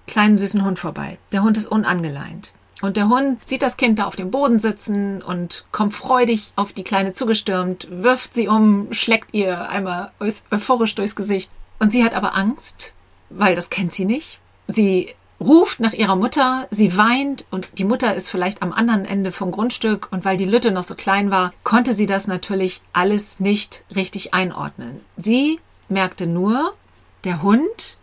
kleinen 0.07 0.37
süßen 0.37 0.63
Hund 0.63 0.77
vorbei. 0.77 1.17
Der 1.31 1.43
Hund 1.43 1.57
ist 1.57 1.67
unangeleint. 1.67 2.51
Und 2.81 2.97
der 2.97 3.07
Hund 3.07 3.47
sieht 3.47 3.61
das 3.61 3.77
Kind 3.77 3.99
da 3.99 4.05
auf 4.05 4.17
dem 4.17 4.31
Boden 4.31 4.59
sitzen 4.59 5.21
und 5.21 5.65
kommt 5.71 5.93
freudig 5.93 6.51
auf 6.55 6.73
die 6.73 6.83
Kleine 6.83 7.13
zugestürmt, 7.13 7.87
wirft 7.89 8.33
sie 8.33 8.47
um, 8.47 8.91
schlägt 8.91 9.33
ihr 9.33 9.69
einmal 9.69 10.11
euphorisch 10.51 10.93
durchs 10.95 11.15
Gesicht. 11.15 11.49
Und 11.79 11.91
sie 11.91 12.03
hat 12.03 12.13
aber 12.13 12.35
Angst, 12.35 12.93
weil 13.29 13.55
das 13.55 13.69
kennt 13.69 13.93
sie 13.93 14.05
nicht. 14.05 14.39
Sie 14.67 15.15
ruft 15.39 15.79
nach 15.79 15.93
ihrer 15.93 16.15
Mutter, 16.15 16.67
sie 16.71 16.97
weint 16.97 17.45
und 17.51 17.69
die 17.77 17.83
Mutter 17.83 18.15
ist 18.15 18.29
vielleicht 18.29 18.61
am 18.61 18.71
anderen 18.71 19.05
Ende 19.05 19.31
vom 19.31 19.51
Grundstück 19.51 20.07
und 20.11 20.25
weil 20.25 20.37
die 20.37 20.45
Lütte 20.45 20.71
noch 20.71 20.83
so 20.83 20.95
klein 20.95 21.31
war, 21.31 21.53
konnte 21.63 21.93
sie 21.93 22.05
das 22.05 22.27
natürlich 22.27 22.81
alles 22.93 23.39
nicht 23.39 23.83
richtig 23.95 24.33
einordnen. 24.33 25.01
Sie 25.17 25.59
merkte 25.89 26.27
nur, 26.27 26.73
der 27.23 27.41
Hund 27.41 27.97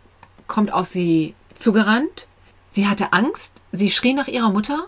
kommt 0.47 0.71
auf 0.71 0.85
sie 0.85 1.33
zugerannt, 1.55 2.27
sie 2.69 2.87
hatte 2.87 3.13
Angst, 3.13 3.61
sie 3.71 3.89
schrie 3.89 4.13
nach 4.13 4.27
ihrer 4.27 4.49
Mutter, 4.49 4.87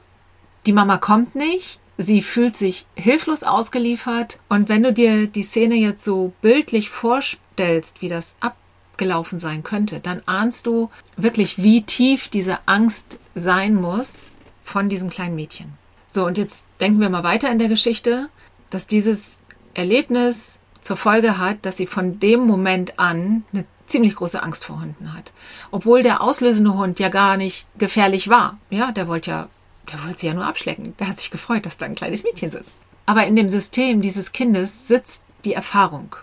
die 0.66 0.74
Mama 0.74 0.98
kommt 0.98 1.36
nicht, 1.36 1.80
sie 1.98 2.22
fühlt 2.22 2.58
sich 2.58 2.86
hilflos 2.96 3.44
ausgeliefert. 3.44 4.40
Und 4.50 4.70
wenn 4.70 4.84
du 4.84 4.92
dir 4.92 5.28
die 5.28 5.44
Szene 5.44 5.76
jetzt 5.76 6.04
so 6.04 6.34
bildlich 6.42 6.90
vorstellst, 6.90 8.02
wie 8.02 8.10
das 8.10 8.36
ab 8.40 8.56
gelaufen 8.98 9.40
sein 9.40 9.64
könnte, 9.64 10.00
dann 10.00 10.22
ahnst 10.26 10.68
du 10.68 10.90
wirklich, 11.18 11.62
wie 11.62 11.84
tief 11.84 12.30
diese 12.30 12.60
Angst 12.68 13.20
sein 13.36 13.76
muss 13.76 14.32
von 14.64 14.90
diesem 14.90 15.10
kleinen 15.10 15.36
Mädchen. 15.36 15.74
So, 16.08 16.26
und 16.26 16.38
jetzt 16.38 16.66
denken 16.80 17.02
wir 17.02 17.10
mal 17.10 17.24
weiter 17.24 17.52
in 17.52 17.60
der 17.60 17.68
Geschichte, 17.68 18.30
dass 18.70 18.88
dieses 18.88 19.40
Erlebnis 19.74 20.60
zur 20.82 20.98
Folge 20.98 21.38
hat, 21.38 21.66
dass 21.66 21.78
sie 21.78 21.88
von 21.88 22.20
dem 22.20 22.42
Moment 22.42 23.00
an 23.00 23.44
eine 23.52 23.66
ziemlich 23.88 24.16
große 24.16 24.42
Angst 24.42 24.66
vor 24.66 24.80
Hunden 24.80 25.14
hat. 25.14 25.34
Obwohl 25.72 26.04
der 26.04 26.22
auslösende 26.22 26.74
Hund 26.74 27.00
ja 27.00 27.10
gar 27.10 27.38
nicht 27.38 27.68
gefährlich 27.78 28.30
war. 28.30 28.58
Ja, 28.70 28.92
der 28.92 29.08
wollte 29.08 29.32
ja, 29.32 29.50
der 29.92 30.04
wollte 30.04 30.20
sie 30.20 30.28
ja 30.28 30.34
nur 30.34 30.46
abschlecken. 30.46 30.96
Der 31.00 31.08
hat 31.08 31.20
sich 31.20 31.32
gefreut, 31.32 31.66
dass 31.66 31.78
da 31.78 31.86
ein 31.86 31.96
kleines 31.96 32.24
Mädchen 32.24 32.52
sitzt. 32.52 32.76
Aber 33.06 33.26
in 33.28 33.36
dem 33.36 33.50
System 33.50 34.02
dieses 34.02 34.32
Kindes 34.32 34.88
sitzt 34.88 35.26
die 35.44 35.54
Erfahrung. 35.54 36.16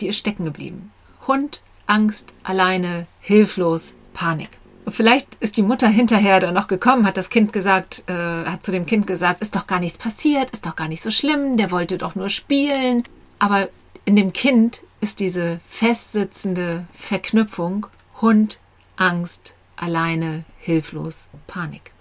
Die 0.00 0.08
ist 0.08 0.18
stecken 0.18 0.44
geblieben. 0.44 0.90
Hund 1.26 1.60
Angst, 1.90 2.34
alleine, 2.44 3.06
hilflos, 3.20 3.94
Panik. 4.14 4.58
Und 4.84 4.92
vielleicht 4.92 5.34
ist 5.40 5.56
die 5.56 5.62
Mutter 5.62 5.88
hinterher 5.88 6.38
dann 6.38 6.54
noch 6.54 6.68
gekommen, 6.68 7.04
hat 7.04 7.16
das 7.16 7.30
Kind 7.30 7.52
gesagt, 7.52 8.04
äh, 8.06 8.12
hat 8.12 8.62
zu 8.62 8.70
dem 8.70 8.86
Kind 8.86 9.08
gesagt, 9.08 9.40
ist 9.40 9.56
doch 9.56 9.66
gar 9.66 9.80
nichts 9.80 9.98
passiert, 9.98 10.50
ist 10.50 10.66
doch 10.66 10.76
gar 10.76 10.88
nicht 10.88 11.02
so 11.02 11.10
schlimm, 11.10 11.56
der 11.56 11.70
wollte 11.70 11.98
doch 11.98 12.14
nur 12.14 12.30
spielen. 12.30 13.02
Aber 13.40 13.68
in 14.04 14.14
dem 14.14 14.32
Kind 14.32 14.82
ist 15.00 15.18
diese 15.18 15.60
festsitzende 15.66 16.84
Verknüpfung 16.92 17.86
Hund, 18.20 18.60
Angst, 18.96 19.54
alleine, 19.76 20.44
hilflos, 20.58 21.28
Panik. 21.46 21.92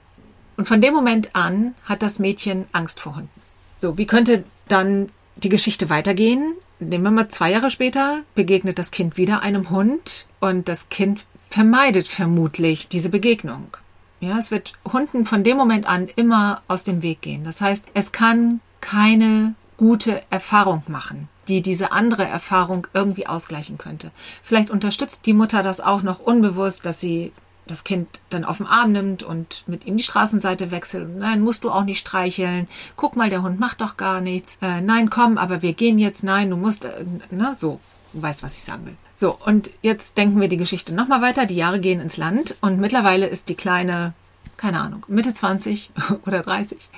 Und 0.55 0.67
von 0.67 0.81
dem 0.81 0.93
Moment 0.93 1.36
an 1.36 1.74
hat 1.86 2.03
das 2.03 2.19
Mädchen 2.19 2.65
Angst 2.74 3.00
vor 3.00 3.15
Hunden. 3.15 3.41
So, 3.77 3.98
wie 3.98 4.05
könnte 4.05 4.43
dann 4.67 5.10
die 5.38 5.50
Geschichte 5.50 5.89
weitergehen? 5.89 6.53
Nehmen 6.79 7.03
wir 7.03 7.12
mal 7.12 7.29
zwei 7.29 7.51
Jahre 7.51 7.69
später, 7.69 8.21
begegnet 8.36 8.79
das 8.79 8.91
Kind 8.91 9.17
wieder 9.17 9.41
einem 9.41 9.69
Hund 9.69 10.27
und 10.39 10.67
das 10.67 10.89
Kind 10.89 11.25
vermeidet 11.50 12.07
vermutlich 12.07 12.88
diese 12.88 13.09
Begegnung. 13.09 13.77
Ja, 14.19 14.38
es 14.38 14.51
wird 14.51 14.74
Hunden 14.91 15.25
von 15.25 15.43
dem 15.43 15.57
Moment 15.57 15.88
an 15.88 16.09
immer 16.15 16.62
aus 16.67 16.83
dem 16.83 17.01
Weg 17.01 17.21
gehen. 17.21 17.43
Das 17.43 17.62
heißt, 17.62 17.88
es 17.93 18.12
kann 18.12 18.59
keine 18.81 19.55
gute 19.77 20.21
Erfahrung 20.29 20.83
machen, 20.88 21.29
die 21.48 21.62
diese 21.62 21.93
andere 21.93 22.25
Erfahrung 22.25 22.88
irgendwie 22.93 23.27
ausgleichen 23.27 23.77
könnte. 23.77 24.12
Vielleicht 24.43 24.69
unterstützt 24.69 25.25
die 25.25 25.33
Mutter 25.33 25.63
das 25.63 25.79
auch 25.79 26.03
noch 26.03 26.19
unbewusst, 26.19 26.86
dass 26.86 27.00
sie 27.00 27.31
das 27.69 27.83
Kind 27.83 28.07
dann 28.29 28.45
auf 28.45 28.57
den 28.57 28.67
Arm 28.67 28.91
nimmt 28.91 29.23
und 29.23 29.63
mit 29.67 29.85
ihm 29.85 29.97
die 29.97 30.03
Straßenseite 30.03 30.71
wechselt. 30.71 31.09
Nein, 31.17 31.41
musst 31.41 31.63
du 31.63 31.71
auch 31.71 31.83
nicht 31.83 31.99
streicheln. 31.99 32.67
Guck 32.95 33.15
mal, 33.15 33.29
der 33.29 33.43
Hund 33.43 33.59
macht 33.59 33.81
doch 33.81 33.97
gar 33.97 34.21
nichts. 34.21 34.57
Äh, 34.61 34.81
nein, 34.81 35.09
komm, 35.09 35.38
aber 35.38 35.61
wir 35.61 35.73
gehen 35.73 35.99
jetzt. 35.99 36.23
Nein, 36.23 36.49
du 36.49 36.57
musst, 36.57 36.85
äh, 36.85 37.05
na, 37.31 37.55
so. 37.55 37.79
Du 38.13 38.21
weißt, 38.21 38.41
was 38.41 38.57
ich 38.57 38.63
sagen 38.63 38.85
will. 38.85 38.97
So, 39.15 39.38
und 39.45 39.71
jetzt 39.81 40.17
denken 40.17 40.39
wir 40.39 40.47
die 40.47 40.57
Geschichte 40.57 40.93
nochmal 40.93 41.21
weiter. 41.21 41.45
Die 41.45 41.55
Jahre 41.55 41.79
gehen 41.79 41.99
ins 41.99 42.17
Land 42.17 42.55
und 42.61 42.79
mittlerweile 42.79 43.27
ist 43.27 43.49
die 43.49 43.55
Kleine, 43.55 44.13
keine 44.57 44.79
Ahnung, 44.79 45.05
Mitte 45.07 45.33
20 45.33 45.91
oder 46.25 46.41
30 46.41 46.89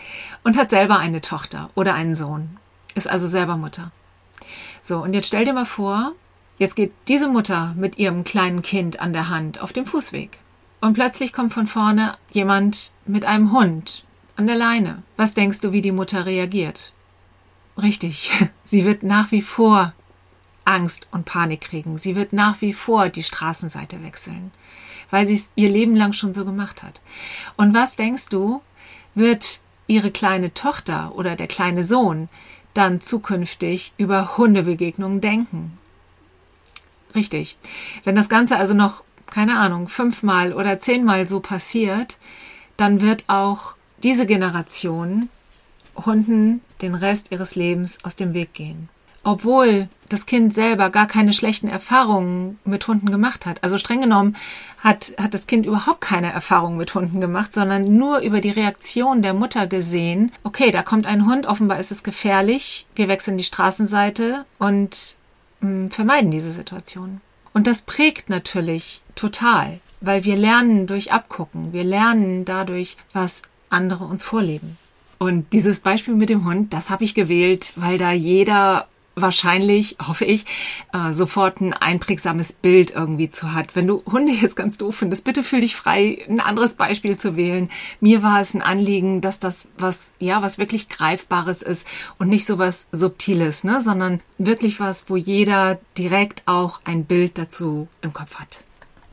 und 0.44 0.58
hat 0.58 0.70
selber 0.70 1.00
eine 1.00 1.22
Tochter 1.22 1.70
oder 1.76 1.94
einen 1.96 2.16
Sohn. 2.16 2.58
Ist 2.96 3.10
also 3.10 3.28
selber 3.28 3.58
Mutter. 3.58 3.92
So, 4.82 5.02
und 5.04 5.14
jetzt 5.14 5.28
stell 5.28 5.46
dir 5.46 5.54
mal 5.54 5.66
vor, 5.66 6.14
jetzt 6.58 6.76
geht 6.76 6.92
diese 7.08 7.28
Mutter 7.28 7.74
mit 7.76 7.98
ihrem 7.98 8.24
kleinen 8.24 8.62
Kind 8.62 9.00
an 9.00 9.14
der 9.14 9.30
Hand 9.30 9.62
auf 9.62 9.74
dem 9.74 9.86
Fußweg. 9.86 10.40
Und 10.82 10.94
plötzlich 10.94 11.32
kommt 11.32 11.54
von 11.54 11.68
vorne 11.68 12.16
jemand 12.32 12.92
mit 13.06 13.24
einem 13.24 13.52
Hund 13.52 14.04
an 14.36 14.48
der 14.48 14.56
Leine. 14.56 15.04
Was 15.16 15.36
denkst 15.36 15.62
du, 15.62 15.72
wie 15.72 15.82
die 15.82 15.92
Mutter 15.92 16.26
reagiert? 16.26 16.92
Richtig, 17.78 18.32
sie 18.66 18.84
wird 18.84 19.04
nach 19.04 19.32
wie 19.32 19.44
vor 19.44 19.94
Angst 20.66 21.08
und 21.12 21.26
Panik 21.26 21.62
kriegen. 21.62 21.98
Sie 21.98 22.16
wird 22.16 22.34
nach 22.34 22.62
wie 22.62 22.74
vor 22.74 23.10
die 23.10 23.24
Straßenseite 23.24 24.04
wechseln, 24.04 24.52
weil 25.10 25.26
sie 25.26 25.36
es 25.36 25.52
ihr 25.56 25.70
Leben 25.70 25.96
lang 25.96 26.14
schon 26.14 26.34
so 26.34 26.46
gemacht 26.46 26.84
hat. 26.84 27.02
Und 27.58 27.74
was 27.74 27.96
denkst 27.96 28.30
du, 28.30 28.62
wird 29.14 29.62
ihre 29.88 30.12
kleine 30.12 30.54
Tochter 30.54 31.14
oder 31.16 31.36
der 31.36 31.48
kleine 31.48 31.84
Sohn 31.84 32.30
dann 32.74 33.02
zukünftig 33.02 33.94
über 33.98 34.38
Hundebegegnungen 34.38 35.22
denken? 35.22 35.78
Richtig. 37.14 37.58
Wenn 38.04 38.16
das 38.16 38.30
Ganze 38.30 38.58
also 38.58 38.74
noch 38.74 39.04
keine 39.32 39.58
Ahnung, 39.58 39.88
fünfmal 39.88 40.54
oder 40.54 40.80
zehnmal 40.80 41.28
so 41.28 41.40
passiert, 41.40 42.18
dann 42.78 43.02
wird 43.02 43.24
auch 43.28 43.76
diese 44.04 44.26
Generation 44.26 45.30
Hunden 45.96 46.62
den 46.82 46.96
Rest 46.96 47.32
ihres 47.32 47.56
Lebens 47.56 48.04
aus 48.04 48.16
dem 48.16 48.34
Weg 48.34 48.54
gehen. 48.54 48.90
Obwohl 49.24 49.88
das 50.10 50.26
Kind 50.26 50.54
selber 50.54 50.90
gar 50.90 51.08
keine 51.08 51.32
schlechten 51.32 51.68
Erfahrungen 51.68 52.60
mit 52.66 52.88
Hunden 52.88 53.12
gemacht 53.12 53.46
hat. 53.46 53.64
Also 53.64 53.78
streng 53.78 54.02
genommen 54.02 54.36
hat, 54.80 55.14
hat 55.18 55.34
das 55.34 55.48
Kind 55.48 55.66
überhaupt 55.66 56.02
keine 56.02 56.32
Erfahrungen 56.32 56.78
mit 56.78 56.94
Hunden 56.96 57.22
gemacht, 57.22 57.54
sondern 57.54 57.84
nur 57.98 58.20
über 58.20 58.42
die 58.42 58.50
Reaktion 58.50 59.22
der 59.22 59.34
Mutter 59.34 59.68
gesehen, 59.68 60.32
okay, 60.44 60.72
da 60.72 60.82
kommt 60.82 61.06
ein 61.06 61.28
Hund, 61.28 61.46
offenbar 61.46 61.80
ist 61.80 61.92
es 61.92 62.04
gefährlich, 62.04 62.88
wir 62.96 63.08
wechseln 63.08 63.38
die 63.38 63.44
Straßenseite 63.44 64.46
und 64.58 65.18
mh, 65.62 65.70
hm, 65.70 65.92
vermeiden 65.92 66.32
diese 66.32 66.52
Situation. 66.52 67.22
Und 67.54 67.68
das 67.68 67.84
prägt 67.84 68.30
natürlich 68.30 69.02
total, 69.22 69.80
weil 70.02 70.26
wir 70.26 70.36
lernen 70.36 70.88
durch 70.88 71.12
Abgucken. 71.12 71.74
Wir 71.74 71.84
lernen 71.84 72.44
dadurch, 72.44 72.98
was 73.14 73.44
andere 73.70 74.04
uns 74.06 74.24
vorleben. 74.24 74.78
Und 75.20 75.54
dieses 75.54 75.82
Beispiel 75.82 76.16
mit 76.16 76.30
dem 76.30 76.46
Hund, 76.46 76.74
das 76.74 76.90
habe 76.90 77.04
ich 77.04 77.14
gewählt, 77.14 77.74
weil 77.76 78.00
da 78.00 78.12
jeder 78.12 78.88
wahrscheinlich, 79.16 79.98
hoffe 80.08 80.26
ich, 80.26 80.46
äh, 80.94 81.12
sofort 81.12 81.62
ein 81.62 81.74
einprägsames 81.74 82.54
Bild 82.54 82.92
irgendwie 82.92 83.30
zu 83.30 83.54
hat. 83.54 83.76
Wenn 83.76 83.88
du 83.88 84.04
Hunde 84.12 84.32
jetzt 84.32 84.56
ganz 84.56 84.78
doof 84.78 84.96
findest, 84.96 85.24
bitte 85.24 85.44
fühl 85.44 85.62
dich 85.62 85.76
frei, 85.76 86.20
ein 86.28 86.40
anderes 86.40 86.76
Beispiel 86.76 87.18
zu 87.18 87.36
wählen. 87.36 87.70
Mir 88.00 88.24
war 88.24 88.42
es 88.42 88.54
ein 88.54 88.62
Anliegen, 88.62 89.22
dass 89.22 89.40
das 89.40 89.68
was, 89.78 90.10
ja, 90.20 90.42
was 90.42 90.58
wirklich 90.58 90.90
Greifbares 90.90 91.62
ist 91.62 91.86
und 92.18 92.30
nicht 92.30 92.46
so 92.46 92.58
was 92.58 92.88
Subtiles, 92.92 93.64
ne, 93.64 93.82
sondern 93.82 94.22
wirklich 94.38 94.80
was, 94.80 95.10
wo 95.10 95.18
jeder 95.18 95.80
direkt 95.98 96.44
auch 96.46 96.82
ein 96.86 97.06
Bild 97.06 97.38
dazu 97.38 97.88
im 98.02 98.14
Kopf 98.14 98.36
hat. 98.36 98.64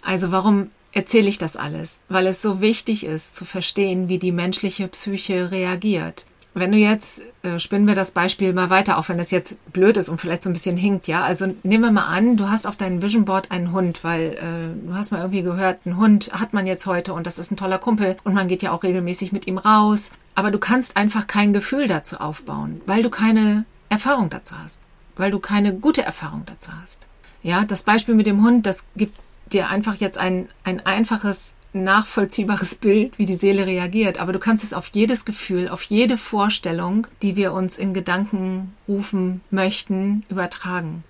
Also 0.09 0.33
warum 0.33 0.71
erzähle 0.93 1.29
ich 1.29 1.37
das 1.37 1.57
alles? 1.57 1.99
Weil 2.09 2.27
es 2.29 2.41
so 2.41 2.63
wichtig 2.63 3.05
ist 3.05 3.37
zu 3.37 3.45
verstehen, 3.45 4.09
wie 4.09 4.19
die 4.19 4.33
menschliche 4.33 4.89
Psyche 4.89 5.51
reagiert 5.51 6.25
wenn 6.55 6.73
du 6.73 6.79
jetzt, 6.79 7.23
äh, 7.43 7.59
spinnen 7.59 7.87
wir 7.87 7.95
das 7.95 8.11
Beispiel 8.11 8.53
mal 8.53 8.71
weiter, 8.71 8.99
auch 8.99 9.09
wenn 9.09 9.19
das 9.19 9.31
jetzt 9.31 9.73
blöd 9.73 9.97
ist 9.97 10.09
und 10.09 10.21
vielleicht 10.21 10.43
so 10.43 10.51
ein 10.51 10.55
bisschen 10.55 10.77
hinkt, 10.77 11.07
ja. 11.07 11.23
Also 11.23 11.55
nehmen 11.63 11.85
wir 11.85 11.93
mal 11.93 12.07
an, 12.07 12.37
du 12.37 12.49
hast 12.49 12.67
auf 12.67 12.75
deinem 12.75 13.01
Vision 13.03 13.25
Board 13.25 13.51
einen 13.51 13.71
Hund, 13.71 14.03
weil 14.03 14.33
äh, 14.33 14.87
du 14.87 14.95
hast 14.95 15.13
mal 15.13 15.19
irgendwie 15.19 15.43
gehört, 15.43 15.81
einen 15.85 15.99
Hund 15.99 16.31
hat 16.33 16.53
man 16.55 16.67
jetzt 16.67 16.87
heute 16.87 17.13
und 17.13 17.27
das 17.27 17.39
ist 17.39 17.53
ein 17.53 17.57
toller 17.57 17.79
Kumpel 17.79 18.17
und 18.25 18.35
man 18.35 18.49
geht 18.49 18.63
ja 18.63 18.73
auch 18.73 18.83
regelmäßig 18.83 19.31
mit 19.31 19.47
ihm 19.47 19.59
raus. 19.59 20.11
Aber 20.35 20.51
du 20.51 20.59
kannst 20.59 20.97
einfach 20.97 21.27
kein 21.27 21.53
Gefühl 21.53 21.87
dazu 21.87 22.19
aufbauen, 22.19 22.81
weil 22.87 23.03
du 23.03 23.11
keine 23.11 23.65
Erfahrung 23.89 24.31
dazu 24.31 24.57
hast, 24.59 24.83
weil 25.17 25.31
du 25.31 25.39
keine 25.39 25.75
gute 25.75 26.03
Erfahrung 26.03 26.43
dazu 26.47 26.71
hast. 26.83 27.07
Ja, 27.43 27.65
das 27.65 27.85
Beispiel 27.85 28.15
mit 28.15 28.27
dem 28.27 28.45
Hund, 28.45 28.67
das 28.67 28.85
gibt 28.97 29.17
dir 29.53 29.69
einfach 29.69 29.97
jetzt 29.97 30.19
ein, 30.19 30.49
ein 30.65 30.85
einfaches 30.85 31.55
nachvollziehbares 31.73 32.75
Bild, 32.81 33.19
wie 33.19 33.27
die 33.27 33.35
Seele 33.35 33.67
reagiert, 33.67 34.19
aber 34.19 34.33
du 34.33 34.39
kannst 34.39 34.65
es 34.65 34.73
auf 34.73 34.89
jedes 34.89 35.25
Gefühl, 35.25 35.69
auf 35.69 35.83
jede 35.83 36.17
Vorstellung, 36.17 37.07
die 37.23 37.37
wir 37.37 37.53
uns 37.53 37.77
in 37.77 37.95
Gedanken 37.95 38.75
rufen 38.87 39.43
möchten, 39.51 40.25
übertragen. 40.29 41.05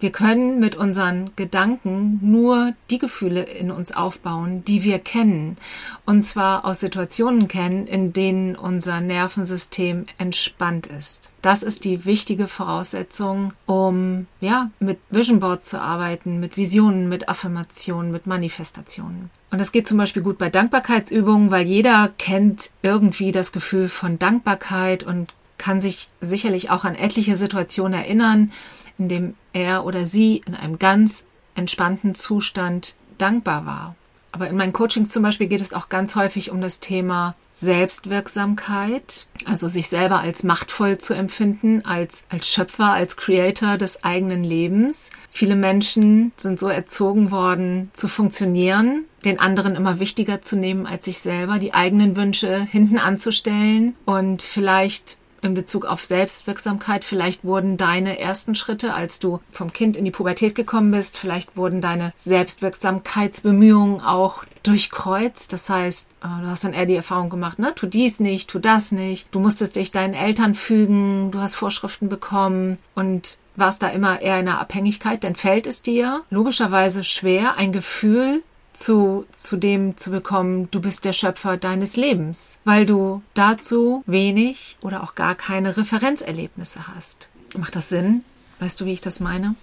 Wir 0.00 0.12
können 0.12 0.60
mit 0.60 0.76
unseren 0.76 1.30
Gedanken 1.36 2.18
nur 2.22 2.74
die 2.90 2.98
Gefühle 2.98 3.42
in 3.42 3.70
uns 3.70 3.92
aufbauen, 3.92 4.64
die 4.64 4.84
wir 4.84 4.98
kennen, 4.98 5.56
und 6.04 6.22
zwar 6.22 6.64
aus 6.64 6.80
Situationen 6.80 7.48
kennen, 7.48 7.86
in 7.86 8.12
denen 8.12 8.56
unser 8.56 9.00
Nervensystem 9.00 10.06
entspannt 10.18 10.86
ist. 10.86 11.31
Das 11.42 11.64
ist 11.64 11.82
die 11.82 12.04
wichtige 12.04 12.46
Voraussetzung, 12.46 13.52
um 13.66 14.28
ja 14.40 14.70
mit 14.78 15.00
Vision 15.10 15.40
Board 15.40 15.64
zu 15.64 15.80
arbeiten, 15.80 16.38
mit 16.38 16.56
Visionen, 16.56 17.08
mit 17.08 17.28
Affirmationen, 17.28 18.12
mit 18.12 18.28
Manifestationen. 18.28 19.28
Und 19.50 19.58
das 19.58 19.72
geht 19.72 19.88
zum 19.88 19.98
Beispiel 19.98 20.22
gut 20.22 20.38
bei 20.38 20.50
Dankbarkeitsübungen, 20.50 21.50
weil 21.50 21.66
jeder 21.66 22.12
kennt 22.16 22.70
irgendwie 22.82 23.32
das 23.32 23.50
Gefühl 23.50 23.88
von 23.88 24.20
Dankbarkeit 24.20 25.02
und 25.02 25.34
kann 25.58 25.80
sich 25.80 26.10
sicherlich 26.20 26.70
auch 26.70 26.84
an 26.84 26.94
etliche 26.94 27.34
Situationen 27.34 27.94
erinnern, 27.94 28.52
in 28.96 29.08
dem 29.08 29.34
er 29.52 29.84
oder 29.84 30.06
sie 30.06 30.42
in 30.46 30.54
einem 30.54 30.78
ganz 30.78 31.24
entspannten 31.56 32.14
Zustand 32.14 32.94
dankbar 33.18 33.66
war. 33.66 33.96
Aber 34.32 34.48
in 34.48 34.56
meinen 34.56 34.72
Coachings 34.72 35.10
zum 35.10 35.22
Beispiel 35.22 35.46
geht 35.46 35.60
es 35.60 35.74
auch 35.74 35.90
ganz 35.90 36.16
häufig 36.16 36.50
um 36.50 36.62
das 36.62 36.80
Thema 36.80 37.34
Selbstwirksamkeit, 37.52 39.26
also 39.44 39.68
sich 39.68 39.88
selber 39.88 40.20
als 40.20 40.42
machtvoll 40.42 40.96
zu 40.96 41.12
empfinden, 41.12 41.84
als, 41.84 42.24
als 42.30 42.48
Schöpfer, 42.48 42.92
als 42.92 43.18
Creator 43.18 43.76
des 43.76 44.04
eigenen 44.04 44.42
Lebens. 44.42 45.10
Viele 45.30 45.54
Menschen 45.54 46.32
sind 46.36 46.58
so 46.58 46.68
erzogen 46.68 47.30
worden, 47.30 47.90
zu 47.92 48.08
funktionieren, 48.08 49.04
den 49.26 49.38
anderen 49.38 49.76
immer 49.76 50.00
wichtiger 50.00 50.40
zu 50.40 50.56
nehmen 50.56 50.86
als 50.86 51.04
sich 51.04 51.18
selber, 51.18 51.58
die 51.58 51.74
eigenen 51.74 52.16
Wünsche 52.16 52.62
hinten 52.62 52.98
anzustellen 52.98 53.94
und 54.06 54.40
vielleicht 54.40 55.18
in 55.42 55.54
Bezug 55.54 55.84
auf 55.84 56.04
Selbstwirksamkeit. 56.04 57.04
Vielleicht 57.04 57.44
wurden 57.44 57.76
deine 57.76 58.18
ersten 58.18 58.54
Schritte, 58.54 58.94
als 58.94 59.18
du 59.18 59.40
vom 59.50 59.72
Kind 59.72 59.96
in 59.96 60.04
die 60.04 60.10
Pubertät 60.10 60.54
gekommen 60.54 60.90
bist, 60.90 61.16
vielleicht 61.16 61.56
wurden 61.56 61.80
deine 61.80 62.12
Selbstwirksamkeitsbemühungen 62.16 64.00
auch 64.00 64.44
durchkreuzt. 64.62 65.52
Das 65.52 65.68
heißt, 65.68 66.08
äh, 66.22 66.42
du 66.42 66.46
hast 66.46 66.64
dann 66.64 66.72
eher 66.72 66.86
die 66.86 66.94
Erfahrung 66.94 67.30
gemacht, 67.30 67.58
ne, 67.58 67.74
tu 67.74 67.86
dies 67.86 68.20
nicht, 68.20 68.48
tu 68.48 68.58
das 68.58 68.92
nicht. 68.92 69.28
Du 69.32 69.40
musstest 69.40 69.76
dich 69.76 69.90
deinen 69.90 70.14
Eltern 70.14 70.54
fügen, 70.54 71.30
du 71.30 71.40
hast 71.40 71.56
Vorschriften 71.56 72.08
bekommen 72.08 72.78
und 72.94 73.38
warst 73.56 73.82
da 73.82 73.88
immer 73.88 74.20
eher 74.20 74.40
in 74.40 74.48
einer 74.48 74.60
Abhängigkeit, 74.60 75.24
dann 75.24 75.34
fällt 75.34 75.66
es 75.66 75.82
dir 75.82 76.22
logischerweise 76.30 77.04
schwer, 77.04 77.56
ein 77.58 77.72
Gefühl 77.72 78.42
zu, 78.82 79.26
zu 79.30 79.56
dem 79.56 79.96
zu 79.96 80.10
bekommen, 80.10 80.68
du 80.70 80.80
bist 80.80 81.04
der 81.04 81.12
Schöpfer 81.12 81.56
deines 81.56 81.96
Lebens, 81.96 82.58
weil 82.64 82.84
du 82.84 83.22
dazu 83.34 84.02
wenig 84.06 84.76
oder 84.82 85.02
auch 85.02 85.14
gar 85.14 85.34
keine 85.34 85.76
Referenzerlebnisse 85.76 86.88
hast. 86.88 87.28
Macht 87.56 87.76
das 87.76 87.88
Sinn? 87.88 88.24
Weißt 88.58 88.80
du, 88.80 88.84
wie 88.84 88.92
ich 88.92 89.00
das 89.00 89.20
meine? 89.20 89.54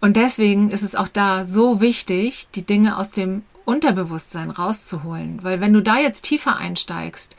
Und 0.00 0.16
deswegen 0.16 0.70
ist 0.70 0.82
es 0.82 0.94
auch 0.94 1.08
da 1.08 1.46
so 1.46 1.80
wichtig, 1.80 2.48
die 2.54 2.66
Dinge 2.66 2.98
aus 2.98 3.10
dem 3.10 3.42
Unterbewusstsein 3.64 4.50
rauszuholen, 4.50 5.40
weil 5.42 5.60
wenn 5.60 5.72
du 5.72 5.82
da 5.82 5.98
jetzt 5.98 6.22
tiefer 6.22 6.58
einsteigst 6.58 7.36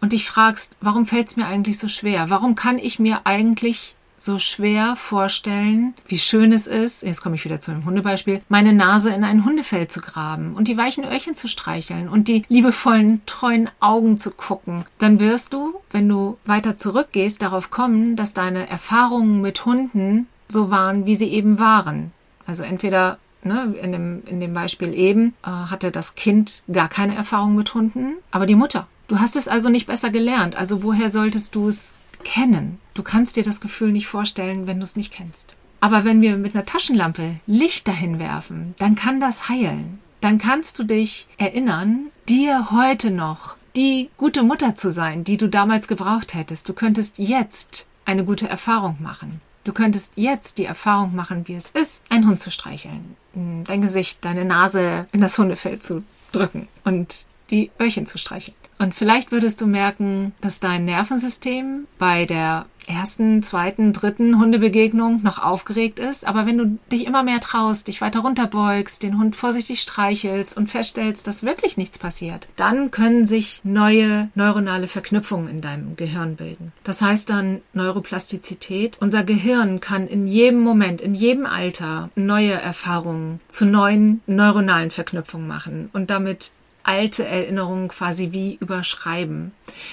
und 0.00 0.12
dich 0.12 0.24
fragst, 0.24 0.78
warum 0.80 1.04
fällt 1.04 1.28
es 1.28 1.36
mir 1.36 1.46
eigentlich 1.46 1.78
so 1.78 1.88
schwer? 1.88 2.30
Warum 2.30 2.54
kann 2.54 2.78
ich 2.78 2.98
mir 2.98 3.22
eigentlich 3.24 3.96
so 4.22 4.38
schwer 4.38 4.96
vorstellen, 4.96 5.94
wie 6.06 6.18
schön 6.18 6.52
es 6.52 6.66
ist, 6.66 7.02
jetzt 7.02 7.22
komme 7.22 7.36
ich 7.36 7.44
wieder 7.44 7.60
zu 7.60 7.70
einem 7.70 7.84
Hundebeispiel, 7.84 8.40
meine 8.48 8.72
Nase 8.72 9.10
in 9.10 9.24
ein 9.24 9.44
Hundefell 9.44 9.88
zu 9.88 10.00
graben 10.00 10.54
und 10.54 10.68
die 10.68 10.76
weichen 10.76 11.04
Öhrchen 11.04 11.34
zu 11.34 11.48
streicheln 11.48 12.08
und 12.08 12.28
die 12.28 12.44
liebevollen, 12.48 13.22
treuen 13.26 13.70
Augen 13.80 14.18
zu 14.18 14.30
gucken. 14.30 14.84
Dann 14.98 15.20
wirst 15.20 15.52
du, 15.52 15.80
wenn 15.90 16.08
du 16.08 16.38
weiter 16.44 16.76
zurückgehst, 16.76 17.42
darauf 17.42 17.70
kommen, 17.70 18.16
dass 18.16 18.34
deine 18.34 18.68
Erfahrungen 18.68 19.40
mit 19.40 19.64
Hunden 19.64 20.26
so 20.48 20.70
waren, 20.70 21.06
wie 21.06 21.16
sie 21.16 21.28
eben 21.28 21.58
waren. 21.58 22.12
Also 22.46 22.62
entweder 22.62 23.18
Ne, 23.44 23.72
in, 23.80 23.92
dem, 23.92 24.22
in 24.26 24.40
dem 24.40 24.52
Beispiel 24.52 24.92
eben 24.92 25.32
äh, 25.44 25.48
hatte 25.48 25.92
das 25.92 26.16
Kind 26.16 26.64
gar 26.70 26.88
keine 26.88 27.14
Erfahrung 27.14 27.54
mit 27.54 27.72
Hunden, 27.72 28.14
aber 28.32 28.46
die 28.46 28.56
Mutter. 28.56 28.88
Du 29.06 29.20
hast 29.20 29.36
es 29.36 29.48
also 29.48 29.68
nicht 29.68 29.86
besser 29.86 30.10
gelernt. 30.10 30.56
Also 30.56 30.82
woher 30.82 31.08
solltest 31.08 31.54
du 31.54 31.68
es 31.68 31.94
kennen. 32.24 32.78
Du 32.94 33.02
kannst 33.02 33.36
dir 33.36 33.42
das 33.42 33.60
Gefühl 33.60 33.92
nicht 33.92 34.06
vorstellen, 34.06 34.66
wenn 34.66 34.78
du 34.78 34.84
es 34.84 34.96
nicht 34.96 35.12
kennst. 35.12 35.54
Aber 35.80 36.04
wenn 36.04 36.20
wir 36.20 36.36
mit 36.36 36.54
einer 36.54 36.66
Taschenlampe 36.66 37.40
Licht 37.46 37.86
dahin 37.86 38.18
werfen, 38.18 38.74
dann 38.78 38.94
kann 38.94 39.20
das 39.20 39.48
heilen. 39.48 40.00
Dann 40.20 40.38
kannst 40.38 40.78
du 40.78 40.84
dich 40.84 41.28
erinnern, 41.36 42.10
dir 42.28 42.70
heute 42.72 43.10
noch 43.10 43.56
die 43.76 44.10
gute 44.16 44.42
Mutter 44.42 44.74
zu 44.74 44.90
sein, 44.90 45.22
die 45.22 45.36
du 45.36 45.48
damals 45.48 45.86
gebraucht 45.86 46.34
hättest. 46.34 46.68
Du 46.68 46.72
könntest 46.72 47.18
jetzt 47.18 47.86
eine 48.04 48.24
gute 48.24 48.48
Erfahrung 48.48 48.96
machen. 49.00 49.40
Du 49.62 49.72
könntest 49.72 50.14
jetzt 50.16 50.58
die 50.58 50.64
Erfahrung 50.64 51.14
machen, 51.14 51.46
wie 51.46 51.54
es 51.54 51.70
ist, 51.70 52.00
einen 52.08 52.26
Hund 52.26 52.40
zu 52.40 52.50
streicheln, 52.50 53.16
dein 53.34 53.82
Gesicht, 53.82 54.24
deine 54.24 54.46
Nase 54.46 55.06
in 55.12 55.20
das 55.20 55.36
Hundefell 55.36 55.78
zu 55.78 56.02
drücken 56.32 56.68
und 56.84 57.26
die 57.50 57.70
Öhrchen 57.78 58.06
zu 58.06 58.18
streicheln. 58.18 58.56
Und 58.78 58.94
vielleicht 58.94 59.32
würdest 59.32 59.60
du 59.60 59.66
merken, 59.66 60.32
dass 60.40 60.60
dein 60.60 60.84
Nervensystem 60.84 61.86
bei 61.98 62.24
der 62.24 62.66
ersten, 62.88 63.42
zweiten, 63.42 63.92
dritten 63.92 64.38
Hundebegegnung 64.38 65.22
noch 65.22 65.38
aufgeregt 65.38 65.98
ist. 65.98 66.26
Aber 66.26 66.46
wenn 66.46 66.58
du 66.58 66.78
dich 66.90 67.06
immer 67.06 67.22
mehr 67.22 67.40
traust, 67.40 67.88
dich 67.88 68.00
weiter 68.00 68.20
runterbeugst, 68.20 69.02
den 69.02 69.18
Hund 69.18 69.36
vorsichtig 69.36 69.80
streichelst 69.80 70.56
und 70.56 70.68
feststellst, 70.68 71.26
dass 71.26 71.42
wirklich 71.42 71.76
nichts 71.76 71.98
passiert, 71.98 72.48
dann 72.56 72.90
können 72.90 73.26
sich 73.26 73.60
neue 73.62 74.30
neuronale 74.34 74.86
Verknüpfungen 74.86 75.48
in 75.48 75.60
deinem 75.60 75.96
Gehirn 75.96 76.36
bilden. 76.36 76.72
Das 76.82 77.02
heißt 77.02 77.28
dann 77.30 77.60
Neuroplastizität. 77.74 78.96
Unser 79.00 79.24
Gehirn 79.24 79.80
kann 79.80 80.06
in 80.06 80.26
jedem 80.26 80.60
Moment, 80.60 81.00
in 81.00 81.14
jedem 81.14 81.46
Alter 81.46 82.10
neue 82.16 82.52
Erfahrungen 82.52 83.40
zu 83.48 83.66
neuen 83.66 84.22
neuronalen 84.26 84.90
Verknüpfungen 84.90 85.46
machen 85.46 85.90
und 85.92 86.10
damit 86.10 86.52
alte 86.88 87.26
Erinnerungen 87.26 87.88
quasi 87.88 88.32
wie 88.32 88.56
überschreiben. 88.60 89.52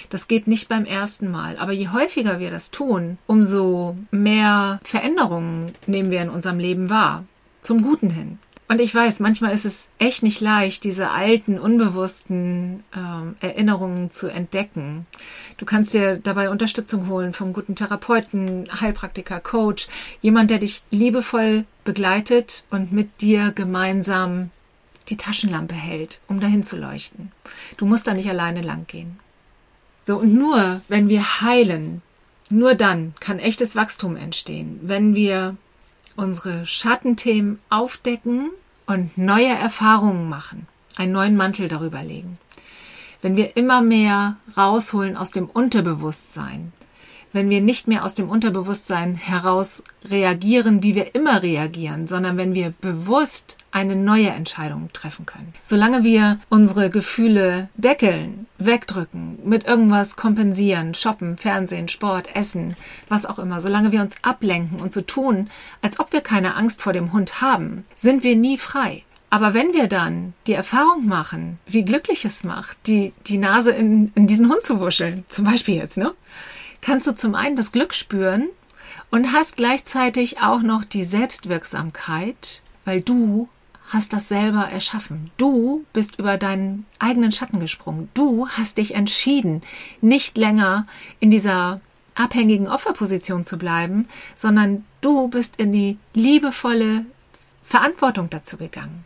Das 0.09 0.29
geht 0.29 0.47
nicht 0.47 0.69
beim 0.69 0.85
ersten 0.85 1.29
Mal, 1.29 1.57
aber 1.57 1.73
je 1.73 1.89
häufiger 1.89 2.39
wir 2.39 2.49
das 2.49 2.71
tun, 2.71 3.17
umso 3.27 3.97
mehr 4.11 4.79
Veränderungen 4.83 5.73
nehmen 5.87 6.09
wir 6.09 6.21
in 6.21 6.29
unserem 6.29 6.57
Leben 6.57 6.89
wahr. 6.89 7.25
Zum 7.61 7.81
Guten 7.81 8.09
hin. 8.09 8.39
Und 8.67 8.81
ich 8.81 8.95
weiß, 8.95 9.19
manchmal 9.19 9.53
ist 9.53 9.65
es 9.65 9.89
echt 9.99 10.23
nicht 10.23 10.41
leicht, 10.41 10.85
diese 10.85 11.11
alten, 11.11 11.59
unbewussten 11.59 12.83
äh, 12.95 13.45
Erinnerungen 13.45 14.09
zu 14.09 14.27
entdecken. 14.27 15.05
Du 15.57 15.65
kannst 15.65 15.93
dir 15.93 16.17
dabei 16.17 16.49
Unterstützung 16.49 17.07
holen 17.07 17.33
vom 17.33 17.53
guten 17.53 17.75
Therapeuten, 17.75 18.67
Heilpraktiker, 18.81 19.39
Coach, 19.39 19.87
jemand, 20.21 20.49
der 20.49 20.59
dich 20.59 20.81
liebevoll 20.89 21.65
begleitet 21.83 22.63
und 22.71 22.91
mit 22.91 23.21
dir 23.21 23.51
gemeinsam 23.51 24.49
die 25.09 25.17
Taschenlampe 25.17 25.75
hält, 25.75 26.19
um 26.27 26.39
dahin 26.39 26.63
zu 26.63 26.77
leuchten. 26.77 27.31
Du 27.77 27.85
musst 27.85 28.07
da 28.07 28.13
nicht 28.13 28.29
alleine 28.29 28.61
lang 28.61 28.87
gehen. 28.87 29.19
So, 30.03 30.17
und 30.17 30.33
nur 30.33 30.81
wenn 30.87 31.09
wir 31.09 31.41
heilen, 31.41 32.01
nur 32.49 32.75
dann 32.75 33.15
kann 33.19 33.39
echtes 33.39 33.75
Wachstum 33.75 34.15
entstehen, 34.15 34.79
wenn 34.83 35.15
wir 35.15 35.57
unsere 36.15 36.65
Schattenthemen 36.65 37.59
aufdecken 37.69 38.51
und 38.85 39.17
neue 39.17 39.49
Erfahrungen 39.49 40.29
machen, 40.29 40.67
einen 40.95 41.11
neuen 41.11 41.35
Mantel 41.35 41.67
darüber 41.67 42.03
legen. 42.03 42.37
Wenn 43.21 43.35
wir 43.35 43.57
immer 43.57 43.81
mehr 43.81 44.37
rausholen 44.55 45.17
aus 45.17 45.31
dem 45.31 45.47
Unterbewusstsein, 45.47 46.71
wenn 47.35 47.49
wir 47.49 47.61
nicht 47.61 47.87
mehr 47.87 48.05
aus 48.05 48.15
dem 48.15 48.29
Unterbewusstsein 48.29 49.13
heraus 49.13 49.83
reagieren, 50.09 50.81
wie 50.81 50.95
wir 50.95 51.13
immer 51.13 51.43
reagieren, 51.43 52.07
sondern 52.07 52.37
wenn 52.37 52.53
wir 52.53 52.73
bewusst 52.81 53.57
eine 53.71 53.97
neue 53.97 54.29
Entscheidung 54.29 54.89
treffen 54.93 55.25
können. 55.25 55.53
Solange 55.61 56.05
wir 56.05 56.39
unsere 56.47 56.89
Gefühle 56.89 57.67
deckeln, 57.75 58.47
wegdrücken, 58.57 59.37
mit 59.43 59.65
irgendwas 59.65 60.15
kompensieren, 60.15 60.93
shoppen, 60.93 61.35
Fernsehen, 61.35 61.89
Sport, 61.89 62.33
Essen, 62.35 62.77
was 63.09 63.25
auch 63.25 63.37
immer, 63.37 63.59
solange 63.59 63.91
wir 63.91 64.01
uns 64.01 64.15
ablenken 64.21 64.79
und 64.79 64.93
so 64.93 65.01
tun, 65.01 65.49
als 65.81 65.99
ob 65.99 66.13
wir 66.13 66.21
keine 66.21 66.55
Angst 66.55 66.81
vor 66.81 66.93
dem 66.93 67.11
Hund 67.11 67.41
haben, 67.41 67.83
sind 67.95 68.23
wir 68.23 68.37
nie 68.37 68.57
frei. 68.57 69.03
Aber 69.29 69.53
wenn 69.53 69.73
wir 69.73 69.87
dann 69.87 70.33
die 70.47 70.53
Erfahrung 70.53 71.05
machen, 71.05 71.59
wie 71.65 71.83
glücklich 71.83 72.23
es 72.23 72.45
macht, 72.45 72.77
die, 72.87 73.11
die 73.27 73.37
Nase 73.37 73.71
in, 73.71 74.13
in 74.15 74.27
diesen 74.27 74.49
Hund 74.49 74.63
zu 74.63 74.79
wuscheln, 74.79 75.25
zum 75.27 75.43
Beispiel 75.43 75.75
jetzt, 75.75 75.97
ne? 75.97 76.13
Kannst 76.85 77.07
du 77.07 77.15
zum 77.15 77.33
einen 77.33 77.55
das 77.55 77.71
Glück 77.71 77.95
spüren 77.95 78.47
und 79.09 79.33
hast 79.33 79.57
gleichzeitig 79.57 80.41
auch 80.41 80.61
noch 80.61 80.85
die 80.85 81.03
Selbstwirksamkeit, 81.03 82.61
weil 82.85 83.01
du 83.01 83.49
hast 83.87 84.13
das 84.13 84.29
selber 84.29 84.69
erschaffen. 84.69 85.31
Du 85.37 85.83
bist 85.93 86.19
über 86.19 86.37
deinen 86.37 86.85
eigenen 86.99 87.31
Schatten 87.31 87.59
gesprungen. 87.59 88.09
Du 88.13 88.47
hast 88.49 88.77
dich 88.77 88.93
entschieden, 88.93 89.63
nicht 90.01 90.37
länger 90.37 90.85
in 91.19 91.31
dieser 91.31 91.81
abhängigen 92.13 92.67
Opferposition 92.67 93.45
zu 93.45 93.57
bleiben, 93.57 94.07
sondern 94.35 94.85
du 95.01 95.27
bist 95.27 95.55
in 95.57 95.73
die 95.73 95.97
liebevolle, 96.13 97.05
Verantwortung 97.63 98.29
dazu 98.29 98.57
gegangen. 98.57 99.05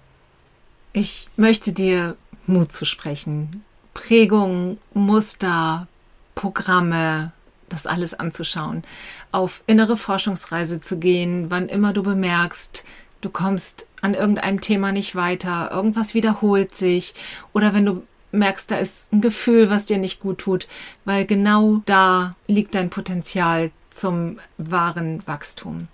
Ich 0.91 1.29
möchte 1.37 1.71
dir 1.71 2.17
Mut 2.45 2.73
zu 2.73 2.83
sprechen, 2.83 3.63
Prägungen, 3.93 4.79
Muster, 4.93 5.87
Programme, 6.35 7.31
das 7.73 7.87
alles 7.87 8.13
anzuschauen, 8.13 8.83
auf 9.31 9.63
innere 9.67 9.97
Forschungsreise 9.97 10.81
zu 10.81 10.97
gehen, 10.97 11.49
wann 11.49 11.69
immer 11.69 11.93
du 11.93 12.03
bemerkst, 12.03 12.83
du 13.21 13.29
kommst 13.29 13.87
an 14.01 14.13
irgendeinem 14.13 14.61
Thema 14.61 14.91
nicht 14.91 15.15
weiter, 15.15 15.71
irgendwas 15.71 16.13
wiederholt 16.13 16.75
sich 16.75 17.13
oder 17.53 17.73
wenn 17.73 17.85
du 17.85 18.03
merkst, 18.31 18.69
da 18.71 18.77
ist 18.77 19.11
ein 19.11 19.21
Gefühl, 19.21 19.69
was 19.69 19.85
dir 19.85 19.97
nicht 19.97 20.19
gut 20.19 20.39
tut, 20.39 20.67
weil 21.05 21.25
genau 21.25 21.81
da 21.85 22.35
liegt 22.47 22.75
dein 22.75 22.89
Potenzial 22.89 23.71
zum 23.89 24.37
wahren 24.57 25.25
Wachstum. 25.25 25.87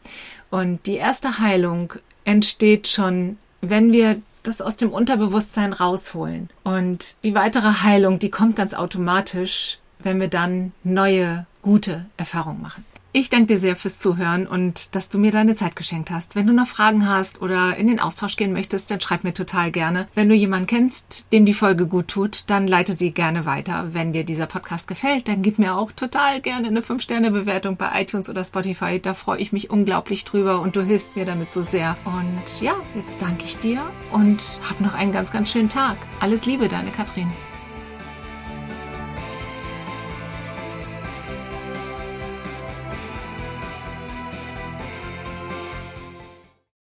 Und 0.49 0.85
die 0.85 0.95
erste 0.95 1.39
Heilung 1.39 1.93
entsteht 2.25 2.87
schon, 2.87 3.37
wenn 3.61 3.91
wir 3.91 4.21
das 4.43 4.61
aus 4.61 4.77
dem 4.77 4.91
Unterbewusstsein 4.91 5.73
rausholen. 5.73 6.49
Und 6.63 7.15
die 7.23 7.33
weitere 7.33 7.83
Heilung, 7.83 8.19
die 8.19 8.29
kommt 8.29 8.55
ganz 8.55 8.73
automatisch, 8.73 9.79
wenn 10.05 10.19
wir 10.21 10.29
dann 10.29 10.71
neue, 10.83 11.45
gute 11.61 12.05
Erfahrungen 12.15 12.61
machen. 12.61 12.85
Ich 13.17 13.29
danke 13.29 13.45
dir 13.45 13.59
sehr 13.59 13.77
fürs 13.77 13.97
Zuhören 13.97 14.45
und 14.45 14.93
dass 14.93 15.07
du 15.07 15.17
mir 15.17 15.31
deine 15.31 15.55
Zeit 15.55 15.77
geschenkt 15.77 16.11
hast. 16.11 16.35
Wenn 16.35 16.47
du 16.47 16.51
noch 16.51 16.67
Fragen 16.67 17.07
hast 17.07 17.41
oder 17.41 17.77
in 17.77 17.87
den 17.87 18.01
Austausch 18.01 18.35
gehen 18.35 18.51
möchtest, 18.51 18.91
dann 18.91 18.99
schreib 18.99 19.23
mir 19.23 19.33
total 19.33 19.71
gerne. 19.71 20.09
Wenn 20.15 20.27
du 20.27 20.35
jemanden 20.35 20.67
kennst, 20.67 21.31
dem 21.31 21.45
die 21.45 21.53
Folge 21.53 21.87
gut 21.87 22.09
tut, 22.09 22.43
dann 22.47 22.67
leite 22.67 22.91
sie 22.91 23.11
gerne 23.11 23.45
weiter. 23.45 23.93
Wenn 23.93 24.11
dir 24.11 24.25
dieser 24.25 24.47
Podcast 24.47 24.89
gefällt, 24.89 25.29
dann 25.29 25.43
gib 25.43 25.59
mir 25.59 25.77
auch 25.77 25.93
total 25.93 26.41
gerne 26.41 26.67
eine 26.67 26.81
5-Sterne-Bewertung 26.81 27.77
bei 27.77 28.01
iTunes 28.01 28.29
oder 28.29 28.43
Spotify. 28.43 28.99
Da 28.99 29.13
freue 29.13 29.39
ich 29.39 29.53
mich 29.53 29.69
unglaublich 29.69 30.25
drüber 30.25 30.59
und 30.59 30.75
du 30.75 30.81
hilfst 30.81 31.15
mir 31.15 31.23
damit 31.23 31.53
so 31.53 31.61
sehr. 31.61 31.95
Und 32.03 32.61
ja, 32.61 32.73
jetzt 32.95 33.21
danke 33.21 33.45
ich 33.45 33.57
dir 33.59 33.81
und 34.11 34.43
hab 34.69 34.81
noch 34.81 34.93
einen 34.93 35.13
ganz, 35.13 35.31
ganz 35.31 35.49
schönen 35.49 35.69
Tag. 35.69 35.95
Alles 36.19 36.45
Liebe, 36.45 36.67
deine 36.67 36.91
Katrin. 36.91 37.31